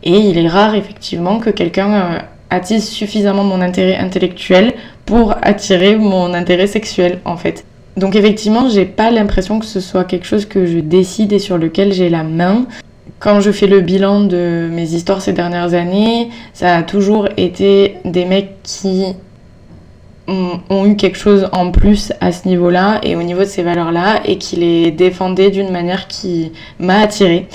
et 0.02 0.16
il 0.16 0.38
est 0.38 0.48
rare 0.48 0.74
effectivement 0.74 1.38
que 1.38 1.50
quelqu'un 1.50 2.22
attise 2.48 2.88
suffisamment 2.88 3.44
mon 3.44 3.60
intérêt 3.60 3.98
intellectuel 3.98 4.72
pour 5.04 5.34
attirer 5.42 5.96
mon 5.96 6.32
intérêt 6.32 6.66
sexuel 6.66 7.18
en 7.26 7.36
fait. 7.36 7.66
Donc 7.98 8.16
effectivement, 8.16 8.70
j'ai 8.70 8.86
pas 8.86 9.10
l'impression 9.10 9.58
que 9.58 9.66
ce 9.66 9.80
soit 9.80 10.04
quelque 10.04 10.26
chose 10.26 10.46
que 10.46 10.64
je 10.64 10.78
décide 10.78 11.34
et 11.34 11.38
sur 11.38 11.58
lequel 11.58 11.92
j'ai 11.92 12.08
la 12.08 12.22
main. 12.22 12.64
Quand 13.18 13.40
je 13.40 13.50
fais 13.50 13.66
le 13.66 13.82
bilan 13.82 14.22
de 14.22 14.70
mes 14.72 14.94
histoires 14.94 15.20
ces 15.20 15.34
dernières 15.34 15.74
années, 15.74 16.30
ça 16.54 16.76
a 16.76 16.82
toujours 16.82 17.28
été 17.36 17.96
des 18.06 18.24
mecs 18.24 18.62
qui 18.62 19.04
ont 20.28 20.86
eu 20.86 20.96
quelque 20.96 21.18
chose 21.18 21.48
en 21.52 21.70
plus 21.70 22.12
à 22.20 22.32
ce 22.32 22.46
niveau-là 22.46 23.00
et 23.02 23.16
au 23.16 23.22
niveau 23.22 23.40
de 23.40 23.46
ces 23.46 23.62
valeurs-là 23.62 24.20
et 24.24 24.38
qui 24.38 24.56
les 24.56 24.90
défendaient 24.90 25.50
d'une 25.50 25.70
manière 25.70 26.06
qui 26.06 26.52
m'a 26.78 27.00
attirée 27.00 27.48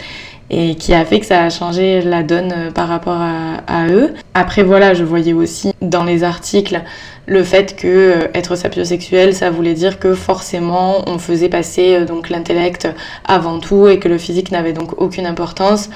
et 0.49 0.75
qui 0.75 0.93
a 0.93 1.03
fait 1.03 1.19
que 1.19 1.25
ça 1.25 1.43
a 1.43 1.49
changé 1.49 2.01
la 2.01 2.23
donne 2.23 2.53
euh, 2.55 2.71
par 2.71 2.87
rapport 2.87 3.17
à, 3.17 3.87
eux. 3.89 4.13
Après 4.33 4.63
voilà, 4.63 4.93
je 4.93 5.03
voyais 5.03 5.33
aussi 5.33 5.73
dans 5.81 6.03
les 6.03 6.23
articles 6.23 6.81
le 7.25 7.43
fait 7.43 7.75
que 7.75 7.87
euh, 7.87 8.27
être 8.33 8.55
sapiosexuel, 8.55 9.33
ça 9.33 9.49
voulait 9.49 9.73
dire 9.73 9.99
que 9.99 10.13
forcément 10.13 11.03
on 11.07 11.19
faisait 11.19 11.49
passer 11.49 11.95
euh, 11.95 12.05
donc 12.05 12.29
l'intellect 12.29 12.87
avant 13.25 13.59
tout 13.59 13.87
et 13.87 13.99
que 13.99 14.07
le 14.07 14.17
physique 14.17 14.51
n'avait 14.51 14.73
donc 14.73 15.01
aucune 15.01 15.25
importance. 15.25 15.89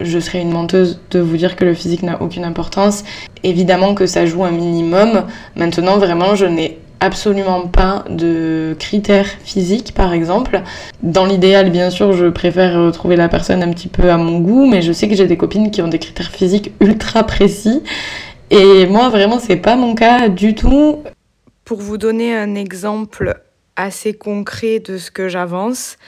Je 0.00 0.18
serais 0.18 0.40
une 0.40 0.52
menteuse 0.52 1.00
de 1.10 1.20
vous 1.20 1.36
dire 1.36 1.56
que 1.56 1.64
le 1.64 1.74
physique 1.74 2.02
n'a 2.02 2.22
aucune 2.22 2.44
importance. 2.44 3.04
Évidemment 3.42 3.94
que 3.94 4.06
ça 4.06 4.26
joue 4.26 4.44
un 4.44 4.50
minimum. 4.50 5.24
Maintenant, 5.56 5.98
vraiment, 5.98 6.34
je 6.34 6.46
n'ai 6.46 6.78
absolument 7.00 7.66
pas 7.68 8.04
de 8.10 8.76
critères 8.78 9.28
physiques 9.44 9.94
par 9.94 10.12
exemple. 10.12 10.62
Dans 11.02 11.26
l'idéal 11.26 11.70
bien 11.70 11.90
sûr 11.90 12.12
je 12.12 12.26
préfère 12.26 12.90
trouver 12.92 13.16
la 13.16 13.28
personne 13.28 13.62
un 13.62 13.70
petit 13.70 13.88
peu 13.88 14.10
à 14.10 14.16
mon 14.16 14.40
goût 14.40 14.66
mais 14.66 14.82
je 14.82 14.92
sais 14.92 15.08
que 15.08 15.14
j'ai 15.14 15.26
des 15.26 15.36
copines 15.36 15.70
qui 15.70 15.80
ont 15.80 15.88
des 15.88 15.98
critères 15.98 16.30
physiques 16.30 16.72
ultra 16.80 17.24
précis 17.24 17.82
et 18.50 18.86
moi 18.86 19.10
vraiment 19.10 19.38
c'est 19.38 19.56
pas 19.56 19.76
mon 19.76 19.94
cas 19.94 20.28
du 20.28 20.54
tout. 20.54 21.02
Pour 21.64 21.80
vous 21.80 21.98
donner 21.98 22.34
un 22.34 22.54
exemple 22.54 23.42
assez 23.76 24.14
concret 24.14 24.80
de 24.80 24.98
ce 24.98 25.10
que 25.10 25.28
j'avance, 25.28 25.98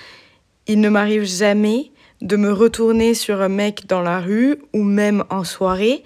il 0.66 0.80
ne 0.80 0.88
m'arrive 0.88 1.24
jamais 1.24 1.92
de 2.20 2.37
me 2.37 2.52
retourner 2.52 3.14
sur 3.14 3.40
un 3.40 3.48
mec 3.48 3.87
dans 3.87 4.02
la 4.02 4.20
rue 4.20 4.59
ou 4.72 4.83
même 4.83 5.24
en 5.30 5.44
soirée 5.44 6.04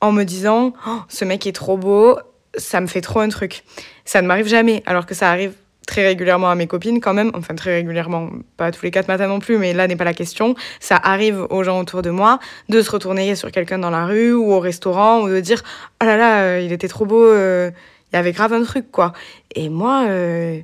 en 0.00 0.12
me 0.12 0.24
disant 0.24 0.72
oh, 0.86 0.98
ce 1.08 1.24
mec 1.24 1.46
est 1.46 1.52
trop 1.52 1.76
beau, 1.76 2.18
ça 2.56 2.80
me 2.80 2.86
fait 2.86 3.00
trop 3.00 3.20
un 3.20 3.28
truc. 3.28 3.64
Ça 4.04 4.22
ne 4.22 4.26
m'arrive 4.26 4.48
jamais, 4.48 4.82
alors 4.86 5.06
que 5.06 5.14
ça 5.14 5.30
arrive 5.30 5.52
très 5.86 6.06
régulièrement 6.06 6.50
à 6.50 6.54
mes 6.54 6.66
copines 6.66 7.00
quand 7.00 7.14
même, 7.14 7.32
enfin 7.34 7.54
très 7.54 7.74
régulièrement, 7.74 8.30
pas 8.56 8.70
tous 8.70 8.84
les 8.84 8.90
quatre 8.90 9.08
matins 9.08 9.26
non 9.26 9.40
plus, 9.40 9.58
mais 9.58 9.72
là 9.72 9.88
n'est 9.88 9.96
pas 9.96 10.04
la 10.04 10.14
question. 10.14 10.54
Ça 10.78 10.96
arrive 10.96 11.46
aux 11.50 11.64
gens 11.64 11.80
autour 11.80 12.02
de 12.02 12.10
moi 12.10 12.38
de 12.68 12.80
se 12.80 12.90
retourner 12.90 13.34
sur 13.34 13.50
quelqu'un 13.50 13.78
dans 13.78 13.90
la 13.90 14.06
rue 14.06 14.32
ou 14.32 14.52
au 14.52 14.60
restaurant 14.60 15.22
ou 15.22 15.28
de 15.28 15.40
dire 15.40 15.62
oh 16.00 16.06
là 16.06 16.16
là, 16.16 16.42
euh, 16.42 16.60
il 16.60 16.72
était 16.72 16.88
trop 16.88 17.06
beau, 17.06 17.24
euh, 17.24 17.70
il 18.12 18.16
y 18.16 18.18
avait 18.18 18.32
grave 18.32 18.52
un 18.52 18.62
truc 18.62 18.90
quoi. 18.90 19.12
Et 19.54 19.68
moi, 19.68 20.04
euh, 20.06 20.60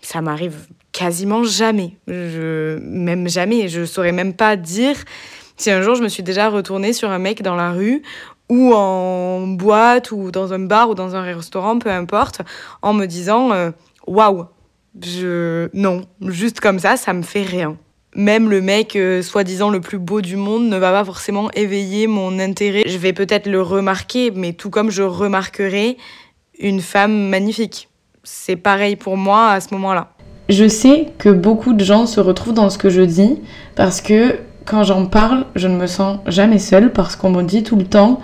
ça 0.00 0.22
m'arrive 0.22 0.66
quasiment 0.94 1.42
jamais, 1.42 1.98
même 2.06 3.28
jamais, 3.28 3.68
je 3.68 3.84
saurais 3.84 4.12
même 4.12 4.32
pas 4.32 4.56
dire 4.56 4.96
si 5.56 5.70
un 5.70 5.82
jour 5.82 5.96
je 5.96 6.02
me 6.02 6.08
suis 6.08 6.22
déjà 6.22 6.48
retournée 6.48 6.92
sur 6.92 7.10
un 7.10 7.18
mec 7.18 7.42
dans 7.42 7.56
la 7.56 7.72
rue 7.72 8.02
ou 8.48 8.72
en 8.74 9.46
boîte 9.48 10.12
ou 10.12 10.30
dans 10.30 10.52
un 10.52 10.60
bar 10.60 10.90
ou 10.90 10.94
dans 10.94 11.16
un 11.16 11.22
restaurant, 11.22 11.78
peu 11.78 11.90
importe, 11.90 12.42
en 12.80 12.92
me 12.92 13.06
disant 13.06 13.52
euh, 13.52 13.70
waouh, 14.06 14.46
je 15.02 15.68
non, 15.74 16.02
juste 16.20 16.60
comme 16.60 16.78
ça, 16.78 16.96
ça 16.96 17.12
me 17.12 17.22
fait 17.22 17.42
rien. 17.42 17.76
Même 18.14 18.48
le 18.48 18.60
mec 18.60 18.94
euh, 18.94 19.22
soi-disant 19.22 19.70
le 19.70 19.80
plus 19.80 19.98
beau 19.98 20.20
du 20.20 20.36
monde 20.36 20.68
ne 20.68 20.76
va 20.76 20.92
pas 20.92 21.04
forcément 21.04 21.50
éveiller 21.52 22.06
mon 22.06 22.38
intérêt. 22.38 22.84
Je 22.86 22.98
vais 22.98 23.12
peut-être 23.12 23.48
le 23.48 23.60
remarquer, 23.60 24.30
mais 24.30 24.52
tout 24.52 24.70
comme 24.70 24.90
je 24.90 25.02
remarquerai 25.02 25.96
une 26.60 26.80
femme 26.80 27.28
magnifique. 27.28 27.88
C'est 28.22 28.56
pareil 28.56 28.94
pour 28.94 29.16
moi 29.16 29.50
à 29.50 29.60
ce 29.60 29.74
moment-là. 29.74 30.13
Je 30.48 30.68
sais 30.68 31.08
que 31.18 31.30
beaucoup 31.30 31.72
de 31.72 31.84
gens 31.84 32.06
se 32.06 32.20
retrouvent 32.20 32.54
dans 32.54 32.70
ce 32.70 32.78
que 32.78 32.90
je 32.90 33.02
dis 33.02 33.40
parce 33.76 34.00
que 34.00 34.36
quand 34.66 34.84
j'en 34.84 35.06
parle, 35.06 35.46
je 35.54 35.68
ne 35.68 35.76
me 35.76 35.86
sens 35.86 36.18
jamais 36.26 36.58
seule 36.58 36.92
parce 36.92 37.16
qu'on 37.16 37.30
me 37.30 37.42
dit 37.42 37.62
tout 37.62 37.76
le 37.76 37.84
temps 37.84 38.20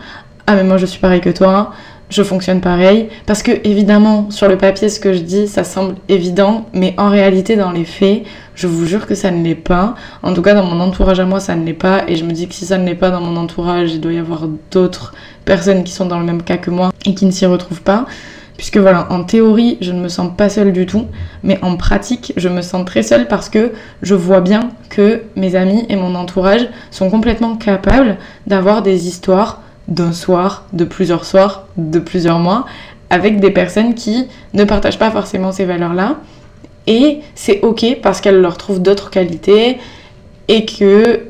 Ah, 0.46 0.54
mais 0.54 0.64
moi 0.64 0.76
je 0.76 0.86
suis 0.86 1.00
pareil 1.00 1.20
que 1.20 1.30
toi, 1.30 1.72
je 2.10 2.22
fonctionne 2.22 2.60
pareil. 2.60 3.08
Parce 3.24 3.42
que, 3.42 3.52
évidemment, 3.64 4.30
sur 4.30 4.48
le 4.48 4.58
papier, 4.58 4.88
ce 4.88 5.00
que 5.00 5.12
je 5.12 5.20
dis, 5.20 5.48
ça 5.48 5.64
semble 5.64 5.94
évident, 6.08 6.66
mais 6.74 6.94
en 6.98 7.08
réalité, 7.08 7.56
dans 7.56 7.70
les 7.70 7.84
faits, 7.84 8.24
je 8.54 8.66
vous 8.66 8.84
jure 8.84 9.06
que 9.06 9.14
ça 9.14 9.30
ne 9.30 9.42
l'est 9.42 9.54
pas. 9.54 9.94
En 10.22 10.34
tout 10.34 10.42
cas, 10.42 10.54
dans 10.54 10.64
mon 10.64 10.80
entourage 10.80 11.20
à 11.20 11.24
moi, 11.24 11.40
ça 11.40 11.54
ne 11.54 11.64
l'est 11.64 11.72
pas. 11.72 12.02
Et 12.08 12.16
je 12.16 12.24
me 12.24 12.32
dis 12.32 12.48
que 12.48 12.54
si 12.54 12.66
ça 12.66 12.76
ne 12.78 12.84
l'est 12.84 12.94
pas 12.94 13.10
dans 13.10 13.20
mon 13.20 13.36
entourage, 13.36 13.92
il 13.92 14.00
doit 14.00 14.12
y 14.12 14.18
avoir 14.18 14.46
d'autres 14.70 15.14
personnes 15.44 15.84
qui 15.84 15.92
sont 15.92 16.06
dans 16.06 16.18
le 16.18 16.26
même 16.26 16.42
cas 16.42 16.58
que 16.58 16.70
moi 16.70 16.90
et 17.06 17.14
qui 17.14 17.24
ne 17.24 17.30
s'y 17.30 17.46
retrouvent 17.46 17.82
pas. 17.82 18.06
Puisque 18.60 18.76
voilà, 18.76 19.06
en 19.08 19.24
théorie, 19.24 19.78
je 19.80 19.90
ne 19.90 20.02
me 20.02 20.10
sens 20.10 20.32
pas 20.36 20.50
seule 20.50 20.74
du 20.74 20.84
tout, 20.84 21.06
mais 21.42 21.58
en 21.62 21.78
pratique, 21.78 22.34
je 22.36 22.50
me 22.50 22.60
sens 22.60 22.84
très 22.84 23.02
seule 23.02 23.26
parce 23.26 23.48
que 23.48 23.72
je 24.02 24.14
vois 24.14 24.42
bien 24.42 24.68
que 24.90 25.22
mes 25.34 25.54
amis 25.54 25.86
et 25.88 25.96
mon 25.96 26.14
entourage 26.14 26.68
sont 26.90 27.08
complètement 27.08 27.56
capables 27.56 28.18
d'avoir 28.46 28.82
des 28.82 29.08
histoires 29.08 29.62
d'un 29.88 30.12
soir, 30.12 30.66
de 30.74 30.84
plusieurs 30.84 31.24
soirs, 31.24 31.68
de 31.78 31.98
plusieurs 31.98 32.38
mois, 32.38 32.66
avec 33.08 33.40
des 33.40 33.50
personnes 33.50 33.94
qui 33.94 34.28
ne 34.52 34.64
partagent 34.64 34.98
pas 34.98 35.10
forcément 35.10 35.52
ces 35.52 35.64
valeurs-là. 35.64 36.16
Et 36.86 37.20
c'est 37.34 37.62
ok 37.62 37.96
parce 38.02 38.20
qu'elles 38.20 38.42
leur 38.42 38.58
trouvent 38.58 38.82
d'autres 38.82 39.08
qualités 39.08 39.78
et 40.48 40.66
que 40.66 41.29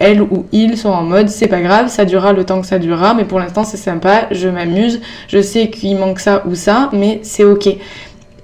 elle 0.00 0.22
ou 0.22 0.46
ils 0.50 0.76
sont 0.76 0.88
en 0.88 1.04
mode 1.04 1.28
c'est 1.28 1.46
pas 1.46 1.60
grave, 1.60 1.88
ça 1.88 2.04
durera 2.04 2.32
le 2.32 2.44
temps 2.44 2.60
que 2.60 2.66
ça 2.66 2.78
durera, 2.80 3.14
mais 3.14 3.24
pour 3.24 3.38
l'instant 3.38 3.62
c'est 3.62 3.76
sympa, 3.76 4.26
je 4.32 4.48
m'amuse, 4.48 5.00
je 5.28 5.40
sais 5.40 5.70
qu'il 5.70 5.96
manque 5.96 6.18
ça 6.18 6.42
ou 6.46 6.56
ça, 6.56 6.88
mais 6.92 7.20
c'est 7.22 7.44
ok. 7.44 7.68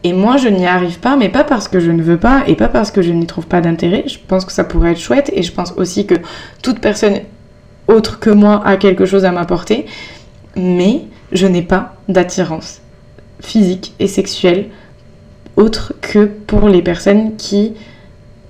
Et 0.05 0.13
moi 0.13 0.37
je 0.37 0.49
n'y 0.49 0.67
arrive 0.67 1.01
pas, 1.01 1.17
mais 1.17 1.31
pas 1.31 1.43
parce 1.43 1.67
que 1.67 1.81
je 1.81 1.91
ne 1.91 2.03
veux 2.03 2.19
pas 2.19 2.45
et 2.47 2.55
pas 2.55 2.69
parce 2.69 2.93
que 2.93 3.03
je 3.03 3.11
n'y 3.11 3.27
trouve 3.27 3.47
pas 3.47 3.61
d'intérêt. 3.61 4.05
Je 4.07 4.19
pense 4.25 4.45
que 4.45 4.53
ça 4.53 4.63
pourrait 4.63 4.93
être 4.93 5.01
chouette 5.01 5.33
et 5.35 5.43
je 5.43 5.51
pense 5.51 5.73
aussi 5.77 6.07
que 6.07 6.15
toute 6.63 6.79
personne 6.79 7.21
autre 7.89 8.21
que 8.21 8.31
moi 8.31 8.63
a 8.65 8.77
quelque 8.77 9.07
chose 9.07 9.25
à 9.25 9.33
m'apporter, 9.33 9.87
mais 10.57 11.03
je 11.33 11.47
n'ai 11.47 11.63
pas 11.63 11.95
d'attirance 12.09 12.83
physique 13.41 13.95
et 13.99 14.07
sexuelle 14.07 14.67
autre 15.57 15.95
que 16.01 16.27
pour 16.27 16.69
les 16.69 16.83
personnes 16.83 17.37
qui 17.37 17.73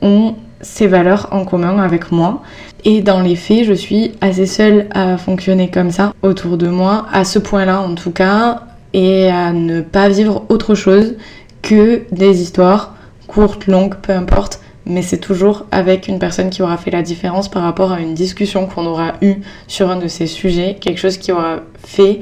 ont 0.03 0.35
ces 0.61 0.87
valeurs 0.87 1.29
en 1.31 1.45
commun 1.45 1.79
avec 1.79 2.13
moi. 2.13 2.43
Et 2.89 3.03
dans 3.03 3.21
les 3.21 3.35
faits, 3.35 3.65
je 3.65 3.73
suis 3.73 4.13
assez 4.21 4.47
seule 4.47 4.87
à 4.93 5.19
fonctionner 5.19 5.69
comme 5.71 5.91
ça 5.91 6.15
autour 6.23 6.57
de 6.57 6.69
moi, 6.69 7.07
à 7.13 7.25
ce 7.25 7.41
point-là 7.41 7.81
en 7.81 7.97
tout 7.97 8.13
cas, 8.13 8.63
et 8.95 9.29
à 9.29 9.53
ne 9.53 9.81
pas 9.81 10.09
vivre 10.09 10.45
autre 10.51 10.77
chose 10.77 11.17
que 11.63 12.03
des 12.13 12.41
histoires 12.41 12.95
courtes, 13.27 13.67
longues, 13.67 13.97
peu 13.97 14.13
importe, 14.13 14.61
mais 14.87 15.03
c'est 15.03 15.19
toujours 15.19 15.67
avec 15.73 16.07
une 16.07 16.21
personne 16.21 16.49
qui 16.49 16.63
aura 16.63 16.77
fait 16.77 16.93
la 16.93 17.03
différence 17.03 17.51
par 17.51 17.65
rapport 17.65 17.91
à 17.91 17.99
une 17.99 18.15
discussion 18.15 18.69
qu'on 18.69 18.87
aura 18.87 19.15
eue 19.21 19.39
sur 19.67 19.91
un 19.91 19.97
de 19.97 20.07
ces 20.07 20.29
sujets, 20.29 20.77
quelque 20.81 20.99
chose 20.99 21.19
qui 21.19 21.33
aura 21.33 21.63
fait 21.85 22.21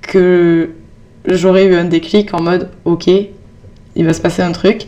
que 0.00 0.70
j'aurais 1.26 1.66
eu 1.66 1.74
un 1.74 1.84
déclic 1.84 2.32
en 2.32 2.40
mode 2.40 2.70
ok, 2.86 3.06
il 3.96 4.06
va 4.06 4.14
se 4.14 4.22
passer 4.22 4.40
un 4.40 4.52
truc, 4.52 4.86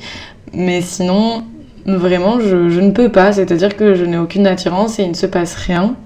Mais 0.55 0.81
sinon, 0.81 1.45
vraiment, 1.87 2.41
je, 2.41 2.69
je 2.69 2.81
ne 2.81 2.91
peux 2.91 3.11
pas. 3.11 3.33
C'est-à-dire 3.33 3.77
que 3.77 3.95
je 3.95 4.05
n'ai 4.05 4.19
aucune 4.19 4.47
attirance 4.47 4.99
et 4.99 5.03
il 5.03 5.11
ne 5.11 5.15
se 5.15 5.27
passe 5.27 5.55
rien. 5.55 5.97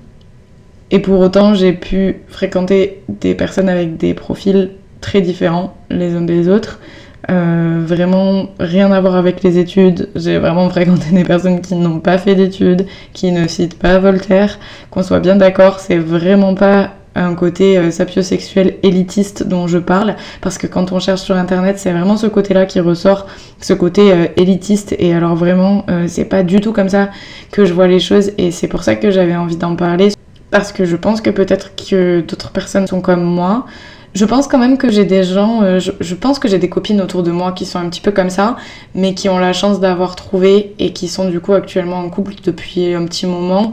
Et 0.90 1.00
pour 1.00 1.18
autant, 1.20 1.54
j'ai 1.54 1.72
pu 1.72 2.16
fréquenter 2.28 3.02
des 3.08 3.34
personnes 3.34 3.68
avec 3.68 3.96
des 3.96 4.14
profils 4.14 4.70
très 5.00 5.20
différents 5.20 5.76
les 5.90 6.14
uns 6.14 6.22
des 6.22 6.48
autres. 6.48 6.80
Euh, 7.28 7.82
vraiment 7.84 8.50
rien 8.60 8.92
à 8.92 9.00
voir 9.00 9.16
avec 9.16 9.42
les 9.42 9.58
études. 9.58 10.08
J'ai 10.14 10.38
vraiment 10.38 10.68
fréquenté 10.70 11.10
des 11.12 11.24
personnes 11.24 11.60
qui 11.60 11.74
n'ont 11.74 11.98
pas 11.98 12.18
fait 12.18 12.36
d'études, 12.36 12.86
qui 13.12 13.32
ne 13.32 13.48
citent 13.48 13.78
pas 13.78 13.98
Voltaire. 13.98 14.58
Qu'on 14.90 15.02
soit 15.02 15.20
bien 15.20 15.36
d'accord, 15.36 15.80
c'est 15.80 15.98
vraiment 15.98 16.54
pas 16.54 16.90
un 17.16 17.34
côté 17.34 17.78
euh, 17.78 17.90
sapiosexuel 17.90 18.76
élitiste 18.82 19.46
dont 19.46 19.66
je 19.66 19.78
parle, 19.78 20.16
parce 20.40 20.58
que 20.58 20.66
quand 20.66 20.92
on 20.92 21.00
cherche 21.00 21.22
sur 21.22 21.36
internet, 21.36 21.78
c'est 21.78 21.92
vraiment 21.92 22.16
ce 22.16 22.26
côté-là 22.26 22.66
qui 22.66 22.78
ressort, 22.80 23.26
ce 23.60 23.72
côté 23.72 24.12
euh, 24.12 24.26
élitiste, 24.36 24.94
et 24.98 25.14
alors 25.14 25.34
vraiment, 25.34 25.84
euh, 25.88 26.04
c'est 26.06 26.26
pas 26.26 26.42
du 26.42 26.60
tout 26.60 26.72
comme 26.72 26.88
ça 26.88 27.10
que 27.50 27.64
je 27.64 27.72
vois 27.72 27.88
les 27.88 28.00
choses, 28.00 28.32
et 28.38 28.50
c'est 28.50 28.68
pour 28.68 28.82
ça 28.82 28.96
que 28.96 29.10
j'avais 29.10 29.36
envie 29.36 29.56
d'en 29.56 29.76
parler, 29.76 30.12
parce 30.50 30.72
que 30.72 30.84
je 30.84 30.96
pense 30.96 31.20
que 31.20 31.30
peut-être 31.30 31.74
que 31.74 32.20
d'autres 32.20 32.50
personnes 32.50 32.86
sont 32.86 33.00
comme 33.00 33.24
moi, 33.24 33.66
je 34.14 34.24
pense 34.24 34.46
quand 34.46 34.58
même 34.58 34.78
que 34.78 34.90
j'ai 34.90 35.04
des 35.04 35.24
gens, 35.24 35.78
je, 35.78 36.14
pense 36.14 36.38
que 36.38 36.48
j'ai 36.48 36.58
des 36.58 36.70
copines 36.70 37.02
autour 37.02 37.22
de 37.22 37.30
moi 37.30 37.52
qui 37.52 37.66
sont 37.66 37.78
un 37.78 37.86
petit 37.90 38.00
peu 38.00 38.12
comme 38.12 38.30
ça, 38.30 38.56
mais 38.94 39.12
qui 39.12 39.28
ont 39.28 39.38
la 39.38 39.52
chance 39.52 39.78
d'avoir 39.78 40.16
trouvé 40.16 40.74
et 40.78 40.94
qui 40.94 41.08
sont 41.08 41.28
du 41.28 41.38
coup 41.38 41.52
actuellement 41.52 41.98
en 41.98 42.08
couple 42.08 42.32
depuis 42.42 42.94
un 42.94 43.04
petit 43.04 43.26
moment. 43.26 43.72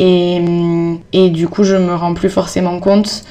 Et, 0.00 0.40
et 1.12 1.30
du 1.30 1.46
coup, 1.46 1.62
je 1.62 1.76
me 1.76 1.94
rends 1.94 2.14
plus 2.14 2.30
forcément 2.30 2.80
compte 2.80 3.24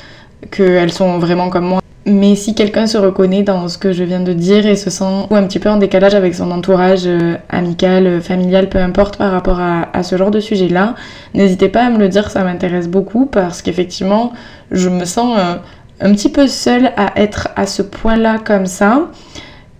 qu'elles 0.51 0.93
sont 0.93 1.17
vraiment 1.17 1.49
comme 1.49 1.65
moi. 1.65 1.81
Mais 2.05 2.35
si 2.35 2.55
quelqu'un 2.55 2.87
se 2.87 2.97
reconnaît 2.97 3.43
dans 3.43 3.67
ce 3.67 3.77
que 3.77 3.91
je 3.91 4.03
viens 4.03 4.21
de 4.21 4.33
dire 4.33 4.65
et 4.65 4.75
se 4.75 4.89
sent 4.89 5.27
un 5.31 5.43
petit 5.43 5.59
peu 5.59 5.69
en 5.69 5.77
décalage 5.77 6.15
avec 6.15 6.33
son 6.33 6.49
entourage 6.51 7.05
euh, 7.05 7.35
amical, 7.49 8.07
euh, 8.07 8.21
familial, 8.21 8.69
peu 8.69 8.79
importe 8.79 9.17
par 9.17 9.31
rapport 9.31 9.59
à, 9.59 9.89
à 9.93 10.03
ce 10.03 10.15
genre 10.15 10.31
de 10.31 10.39
sujet-là, 10.39 10.95
n'hésitez 11.33 11.69
pas 11.69 11.85
à 11.85 11.89
me 11.89 11.97
le 11.97 12.07
dire, 12.07 12.31
ça 12.31 12.43
m'intéresse 12.43 12.87
beaucoup 12.87 13.25
parce 13.25 13.61
qu'effectivement, 13.61 14.31
je 14.71 14.89
me 14.89 15.05
sens... 15.05 15.37
Euh, 15.39 15.55
un 16.01 16.13
petit 16.13 16.29
peu 16.29 16.47
seule 16.47 16.91
à 16.97 17.19
être 17.19 17.49
à 17.55 17.65
ce 17.65 17.81
point-là 17.81 18.37
comme 18.39 18.65
ça. 18.65 19.09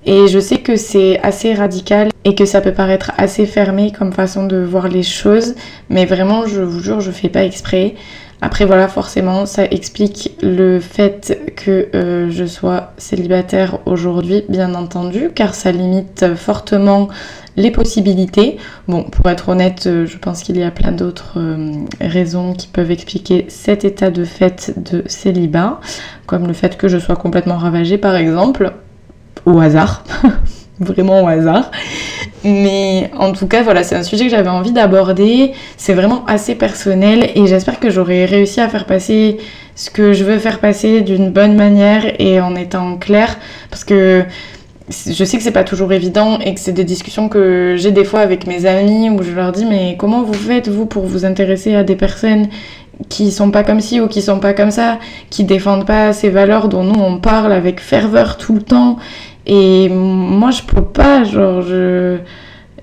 Et 0.05 0.27
je 0.27 0.39
sais 0.39 0.57
que 0.57 0.75
c'est 0.75 1.19
assez 1.19 1.53
radical 1.53 2.09
et 2.23 2.35
que 2.35 2.45
ça 2.45 2.62
peut 2.62 2.73
paraître 2.73 3.12
assez 3.17 3.45
fermé 3.45 3.91
comme 3.91 4.13
façon 4.13 4.45
de 4.45 4.57
voir 4.57 4.88
les 4.88 5.03
choses, 5.03 5.55
mais 5.89 6.05
vraiment, 6.05 6.45
je 6.47 6.62
vous 6.62 6.79
jure, 6.79 7.01
je 7.01 7.12
fais 7.12 7.29
pas 7.29 7.43
exprès. 7.43 7.95
Après, 8.41 8.63
voilà, 8.63 8.88
forcément, 8.88 9.45
ça 9.45 9.65
explique 9.65 10.31
le 10.41 10.79
fait 10.79 11.53
que 11.57 11.89
euh, 11.93 12.31
je 12.31 12.45
sois 12.45 12.93
célibataire 12.97 13.79
aujourd'hui, 13.85 14.45
bien 14.47 14.75
entendu, 14.75 15.31
car 15.35 15.53
ça 15.53 15.73
limite 15.73 16.35
fortement 16.35 17.09
les 17.57 17.69
possibilités. 17.69 18.57
Bon, 18.88 19.03
pour 19.03 19.29
être 19.29 19.49
honnête, 19.49 19.88
euh, 19.88 20.05
je 20.05 20.17
pense 20.17 20.41
qu'il 20.41 20.57
y 20.57 20.63
a 20.63 20.71
plein 20.71 20.93
d'autres 20.93 21.33
euh, 21.38 21.73
raisons 21.99 22.53
qui 22.53 22.67
peuvent 22.67 22.91
expliquer 22.91 23.45
cet 23.49 23.83
état 23.83 24.09
de 24.09 24.23
fait 24.23 24.73
de 24.77 25.03
célibat, 25.07 25.81
comme 26.25 26.47
le 26.47 26.53
fait 26.53 26.77
que 26.77 26.88
je 26.88 26.97
sois 26.97 27.17
complètement 27.17 27.57
ravagée, 27.57 27.97
par 27.97 28.15
exemple, 28.15 28.71
au 29.45 29.59
hasard. 29.59 30.03
vraiment 30.79 31.23
au 31.23 31.27
hasard. 31.27 31.71
Mais 32.43 33.11
en 33.17 33.33
tout 33.33 33.47
cas, 33.47 33.63
voilà, 33.63 33.83
c'est 33.83 33.95
un 33.95 34.03
sujet 34.03 34.25
que 34.25 34.31
j'avais 34.31 34.49
envie 34.49 34.71
d'aborder. 34.71 35.51
C'est 35.77 35.93
vraiment 35.93 36.25
assez 36.25 36.55
personnel 36.55 37.29
et 37.35 37.47
j'espère 37.47 37.79
que 37.79 37.89
j'aurai 37.89 38.25
réussi 38.25 38.61
à 38.61 38.69
faire 38.69 38.85
passer 38.85 39.37
ce 39.75 39.89
que 39.89 40.13
je 40.13 40.23
veux 40.23 40.39
faire 40.39 40.59
passer 40.59 41.01
d'une 41.01 41.31
bonne 41.31 41.55
manière 41.55 42.19
et 42.19 42.39
en 42.39 42.55
étant 42.55 42.95
clair. 42.97 43.37
Parce 43.69 43.83
que 43.83 44.23
je 44.89 45.23
sais 45.23 45.37
que 45.37 45.43
c'est 45.43 45.51
pas 45.51 45.63
toujours 45.63 45.93
évident 45.93 46.39
et 46.39 46.53
que 46.53 46.59
c'est 46.59 46.71
des 46.71 46.83
discussions 46.83 47.29
que 47.29 47.75
j'ai 47.77 47.91
des 47.91 48.05
fois 48.05 48.21
avec 48.21 48.47
mes 48.47 48.65
amis 48.65 49.09
où 49.09 49.21
je 49.21 49.31
leur 49.31 49.51
dis 49.51 49.65
mais 49.65 49.95
comment 49.99 50.23
vous 50.23 50.33
faites 50.33 50.67
vous 50.67 50.87
pour 50.87 51.05
vous 51.05 51.25
intéresser 51.25 51.75
à 51.75 51.83
des 51.83 51.95
personnes 51.95 52.47
qui 53.07 53.31
sont 53.31 53.51
pas 53.51 53.63
comme 53.63 53.79
ci 53.79 54.01
ou 54.01 54.07
qui 54.07 54.21
sont 54.21 54.39
pas 54.39 54.53
comme 54.53 54.71
ça, 54.71 54.99
qui 55.29 55.45
défendent 55.45 55.85
pas 55.85 56.12
ces 56.12 56.29
valeurs 56.29 56.67
dont 56.67 56.83
nous 56.83 56.99
on 56.99 57.17
parle 57.17 57.53
avec 57.53 57.79
ferveur 57.79 58.38
tout 58.38 58.53
le 58.53 58.62
temps. 58.62 58.97
Et 59.45 59.89
moi, 59.89 60.51
je 60.51 60.62
peux 60.63 60.83
pas, 60.83 61.23
genre, 61.23 61.62
je, 61.62 62.17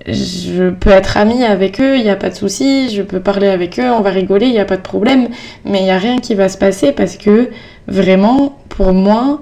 je 0.07 0.71
peux 0.71 0.91
être 0.91 1.17
amie 1.17 1.45
avec 1.45 1.81
eux, 1.81 1.97
il 1.97 2.03
n'y 2.03 2.11
a 2.11 2.17
pas 2.17 2.31
de 2.31 2.35
souci, 2.35 2.89
je 2.91 3.03
peux 3.03 3.21
parler 3.21 3.49
avec 3.49 3.79
eux, 3.79 3.91
on 3.91 4.01
va 4.01 4.11
rigoler, 4.11 4.47
il 4.47 4.53
n'y 4.53 4.59
a 4.59 4.65
pas 4.65 4.77
de 4.77 4.83
problème, 4.83 5.29
mais 5.65 5.81
il 5.81 5.85
n'y 5.85 5.91
a 5.91 5.99
rien 5.99 6.19
qui 6.19 6.35
va 6.35 6.49
se 6.49 6.59
passer 6.59 6.93
parce 6.93 7.17
que 7.17 7.51
vraiment, 7.87 8.59
pour 8.69 8.93
moi, 8.93 9.41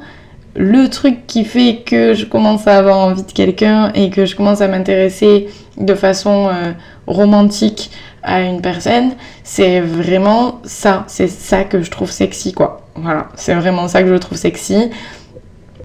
le 0.56 0.88
truc 0.88 1.26
qui 1.26 1.44
fait 1.44 1.82
que 1.84 2.14
je 2.14 2.24
commence 2.26 2.66
à 2.66 2.78
avoir 2.78 2.98
envie 2.98 3.24
de 3.24 3.32
quelqu'un 3.32 3.90
et 3.94 4.10
que 4.10 4.24
je 4.24 4.37
commence 4.37 4.60
à 4.60 4.68
m'intéresser 4.68 5.48
de 5.78 5.94
façon 5.94 6.48
euh, 6.48 6.72
romantique 7.06 7.90
à 8.24 8.42
une 8.42 8.60
personne, 8.60 9.12
c'est 9.42 9.80
vraiment 9.80 10.60
ça, 10.64 11.04
c'est 11.06 11.28
ça 11.28 11.64
que 11.64 11.82
je 11.82 11.90
trouve 11.90 12.10
sexy 12.10 12.52
quoi. 12.52 12.80
Voilà, 12.96 13.28
c'est 13.34 13.54
vraiment 13.54 13.87
ça 13.88 14.02
que 14.02 14.08
je 14.08 14.14
trouve 14.14 14.38
sexy. 14.38 14.90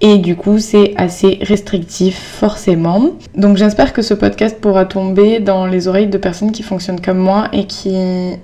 Et 0.02 0.17
du 0.17 0.36
coup, 0.36 0.60
c'est 0.60 0.93
assez 0.95 1.39
restrictif, 1.41 2.17
forcément. 2.17 3.12
Donc 3.36 3.58
j'espère 3.58 3.91
que 3.91 4.02
ce 4.02 4.13
podcast 4.13 4.58
pourra 4.62 4.86
tomber 4.86 5.39
dans 5.39 5.65
les 5.65 5.89
oreilles 5.89 6.08
de 6.08 6.17
personnes 6.17 6.52
qui 6.52 6.63
fonctionnent 6.63 7.02
comme 7.02 7.17
moi 7.17 7.49
et 7.52 7.65
qui 7.65 7.97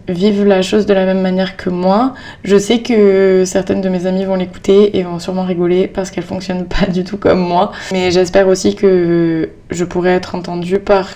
vivent 0.10 0.46
la 0.46 0.62
chose 0.62 0.86
de 0.86 0.94
la 0.94 1.06
même 1.06 1.22
manière 1.22 1.56
que 1.56 1.70
moi. 1.70 2.14
Je 2.44 2.58
sais 2.58 2.80
que 2.80 3.44
certaines 3.46 3.80
de 3.80 3.88
mes 3.88 4.06
amies 4.06 4.26
vont 4.26 4.36
l'écouter 4.36 4.98
et 4.98 5.04
vont 5.04 5.20
sûrement 5.20 5.46
rigoler 5.46 5.88
parce 5.88 6.12
qu'elles 6.12 6.26
fonctionnent 6.26 6.66
pas 6.82 6.88
du 6.88 7.06
tout 7.06 7.18
comme 7.18 7.40
moi. 7.40 7.72
Mais 7.92 8.12
j'espère 8.12 8.48
aussi 8.50 8.76
que 8.76 9.50
je 9.70 9.86
pourrai 9.86 10.12
être 10.12 10.36
entendue 10.36 10.80
par 10.80 11.10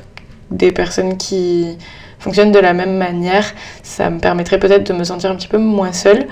des 0.52 0.72
personnes 0.72 1.18
qui 1.18 1.78
fonctionnent 2.20 2.52
de 2.52 2.60
la 2.60 2.74
même 2.74 2.98
manière. 2.98 3.46
Ça 3.82 4.10
me 4.10 4.20
permettrait 4.20 4.60
peut-être 4.60 4.86
de 4.88 4.94
me 4.94 5.04
sentir 5.04 5.32
un 5.32 5.36
petit 5.36 5.48
peu 5.48 5.58
moins 5.58 5.94
seule. 5.94 6.28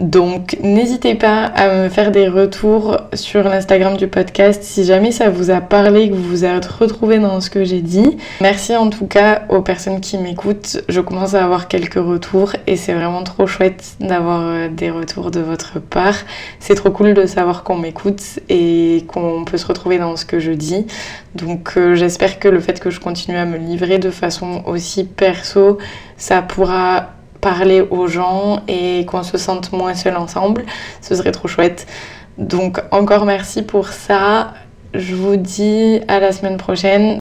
Donc 0.00 0.56
n'hésitez 0.62 1.14
pas 1.14 1.44
à 1.44 1.74
me 1.74 1.88
faire 1.90 2.10
des 2.10 2.26
retours 2.26 2.96
sur 3.12 3.42
l'Instagram 3.42 3.98
du 3.98 4.08
podcast 4.08 4.62
si 4.62 4.84
jamais 4.84 5.12
ça 5.12 5.28
vous 5.28 5.50
a 5.50 5.60
parlé, 5.60 6.08
que 6.08 6.14
vous 6.14 6.22
vous 6.22 6.44
êtes 6.46 6.64
retrouvé 6.64 7.18
dans 7.18 7.42
ce 7.42 7.50
que 7.50 7.64
j'ai 7.64 7.82
dit. 7.82 8.16
Merci 8.40 8.74
en 8.74 8.88
tout 8.88 9.06
cas 9.06 9.42
aux 9.50 9.60
personnes 9.60 10.00
qui 10.00 10.16
m'écoutent. 10.16 10.80
Je 10.88 11.02
commence 11.02 11.34
à 11.34 11.44
avoir 11.44 11.68
quelques 11.68 12.02
retours 12.02 12.52
et 12.66 12.76
c'est 12.76 12.94
vraiment 12.94 13.22
trop 13.24 13.46
chouette 13.46 13.96
d'avoir 14.00 14.40
euh, 14.40 14.68
des 14.68 14.90
retours 14.90 15.30
de 15.30 15.40
votre 15.40 15.80
part. 15.80 16.16
C'est 16.60 16.76
trop 16.76 16.90
cool 16.90 17.12
de 17.12 17.26
savoir 17.26 17.62
qu'on 17.62 17.76
m'écoute 17.76 18.22
et 18.48 19.04
qu'on 19.06 19.44
peut 19.44 19.58
se 19.58 19.66
retrouver 19.66 19.98
dans 19.98 20.16
ce 20.16 20.24
que 20.24 20.38
je 20.38 20.52
dis. 20.52 20.86
Donc 21.34 21.74
euh, 21.76 21.94
j'espère 21.94 22.38
que 22.38 22.48
le 22.48 22.60
fait 22.60 22.80
que 22.80 22.88
je 22.88 23.00
continue 23.00 23.36
à 23.36 23.44
me 23.44 23.58
livrer 23.58 23.98
de 23.98 24.10
façon 24.10 24.62
aussi 24.64 25.04
perso, 25.04 25.76
ça 26.16 26.40
pourra 26.40 27.10
parler 27.40 27.80
aux 27.80 28.06
gens 28.06 28.62
et 28.68 29.04
qu'on 29.06 29.22
se 29.22 29.38
sente 29.38 29.72
moins 29.72 29.94
seul 29.94 30.16
ensemble. 30.16 30.64
Ce 31.00 31.14
serait 31.14 31.32
trop 31.32 31.48
chouette. 31.48 31.86
Donc 32.38 32.80
encore 32.90 33.24
merci 33.26 33.62
pour 33.62 33.88
ça. 33.88 34.54
Je 34.94 35.14
vous 35.14 35.36
dis 35.36 36.00
à 36.08 36.20
la 36.20 36.32
semaine 36.32 36.56
prochaine. 36.56 37.18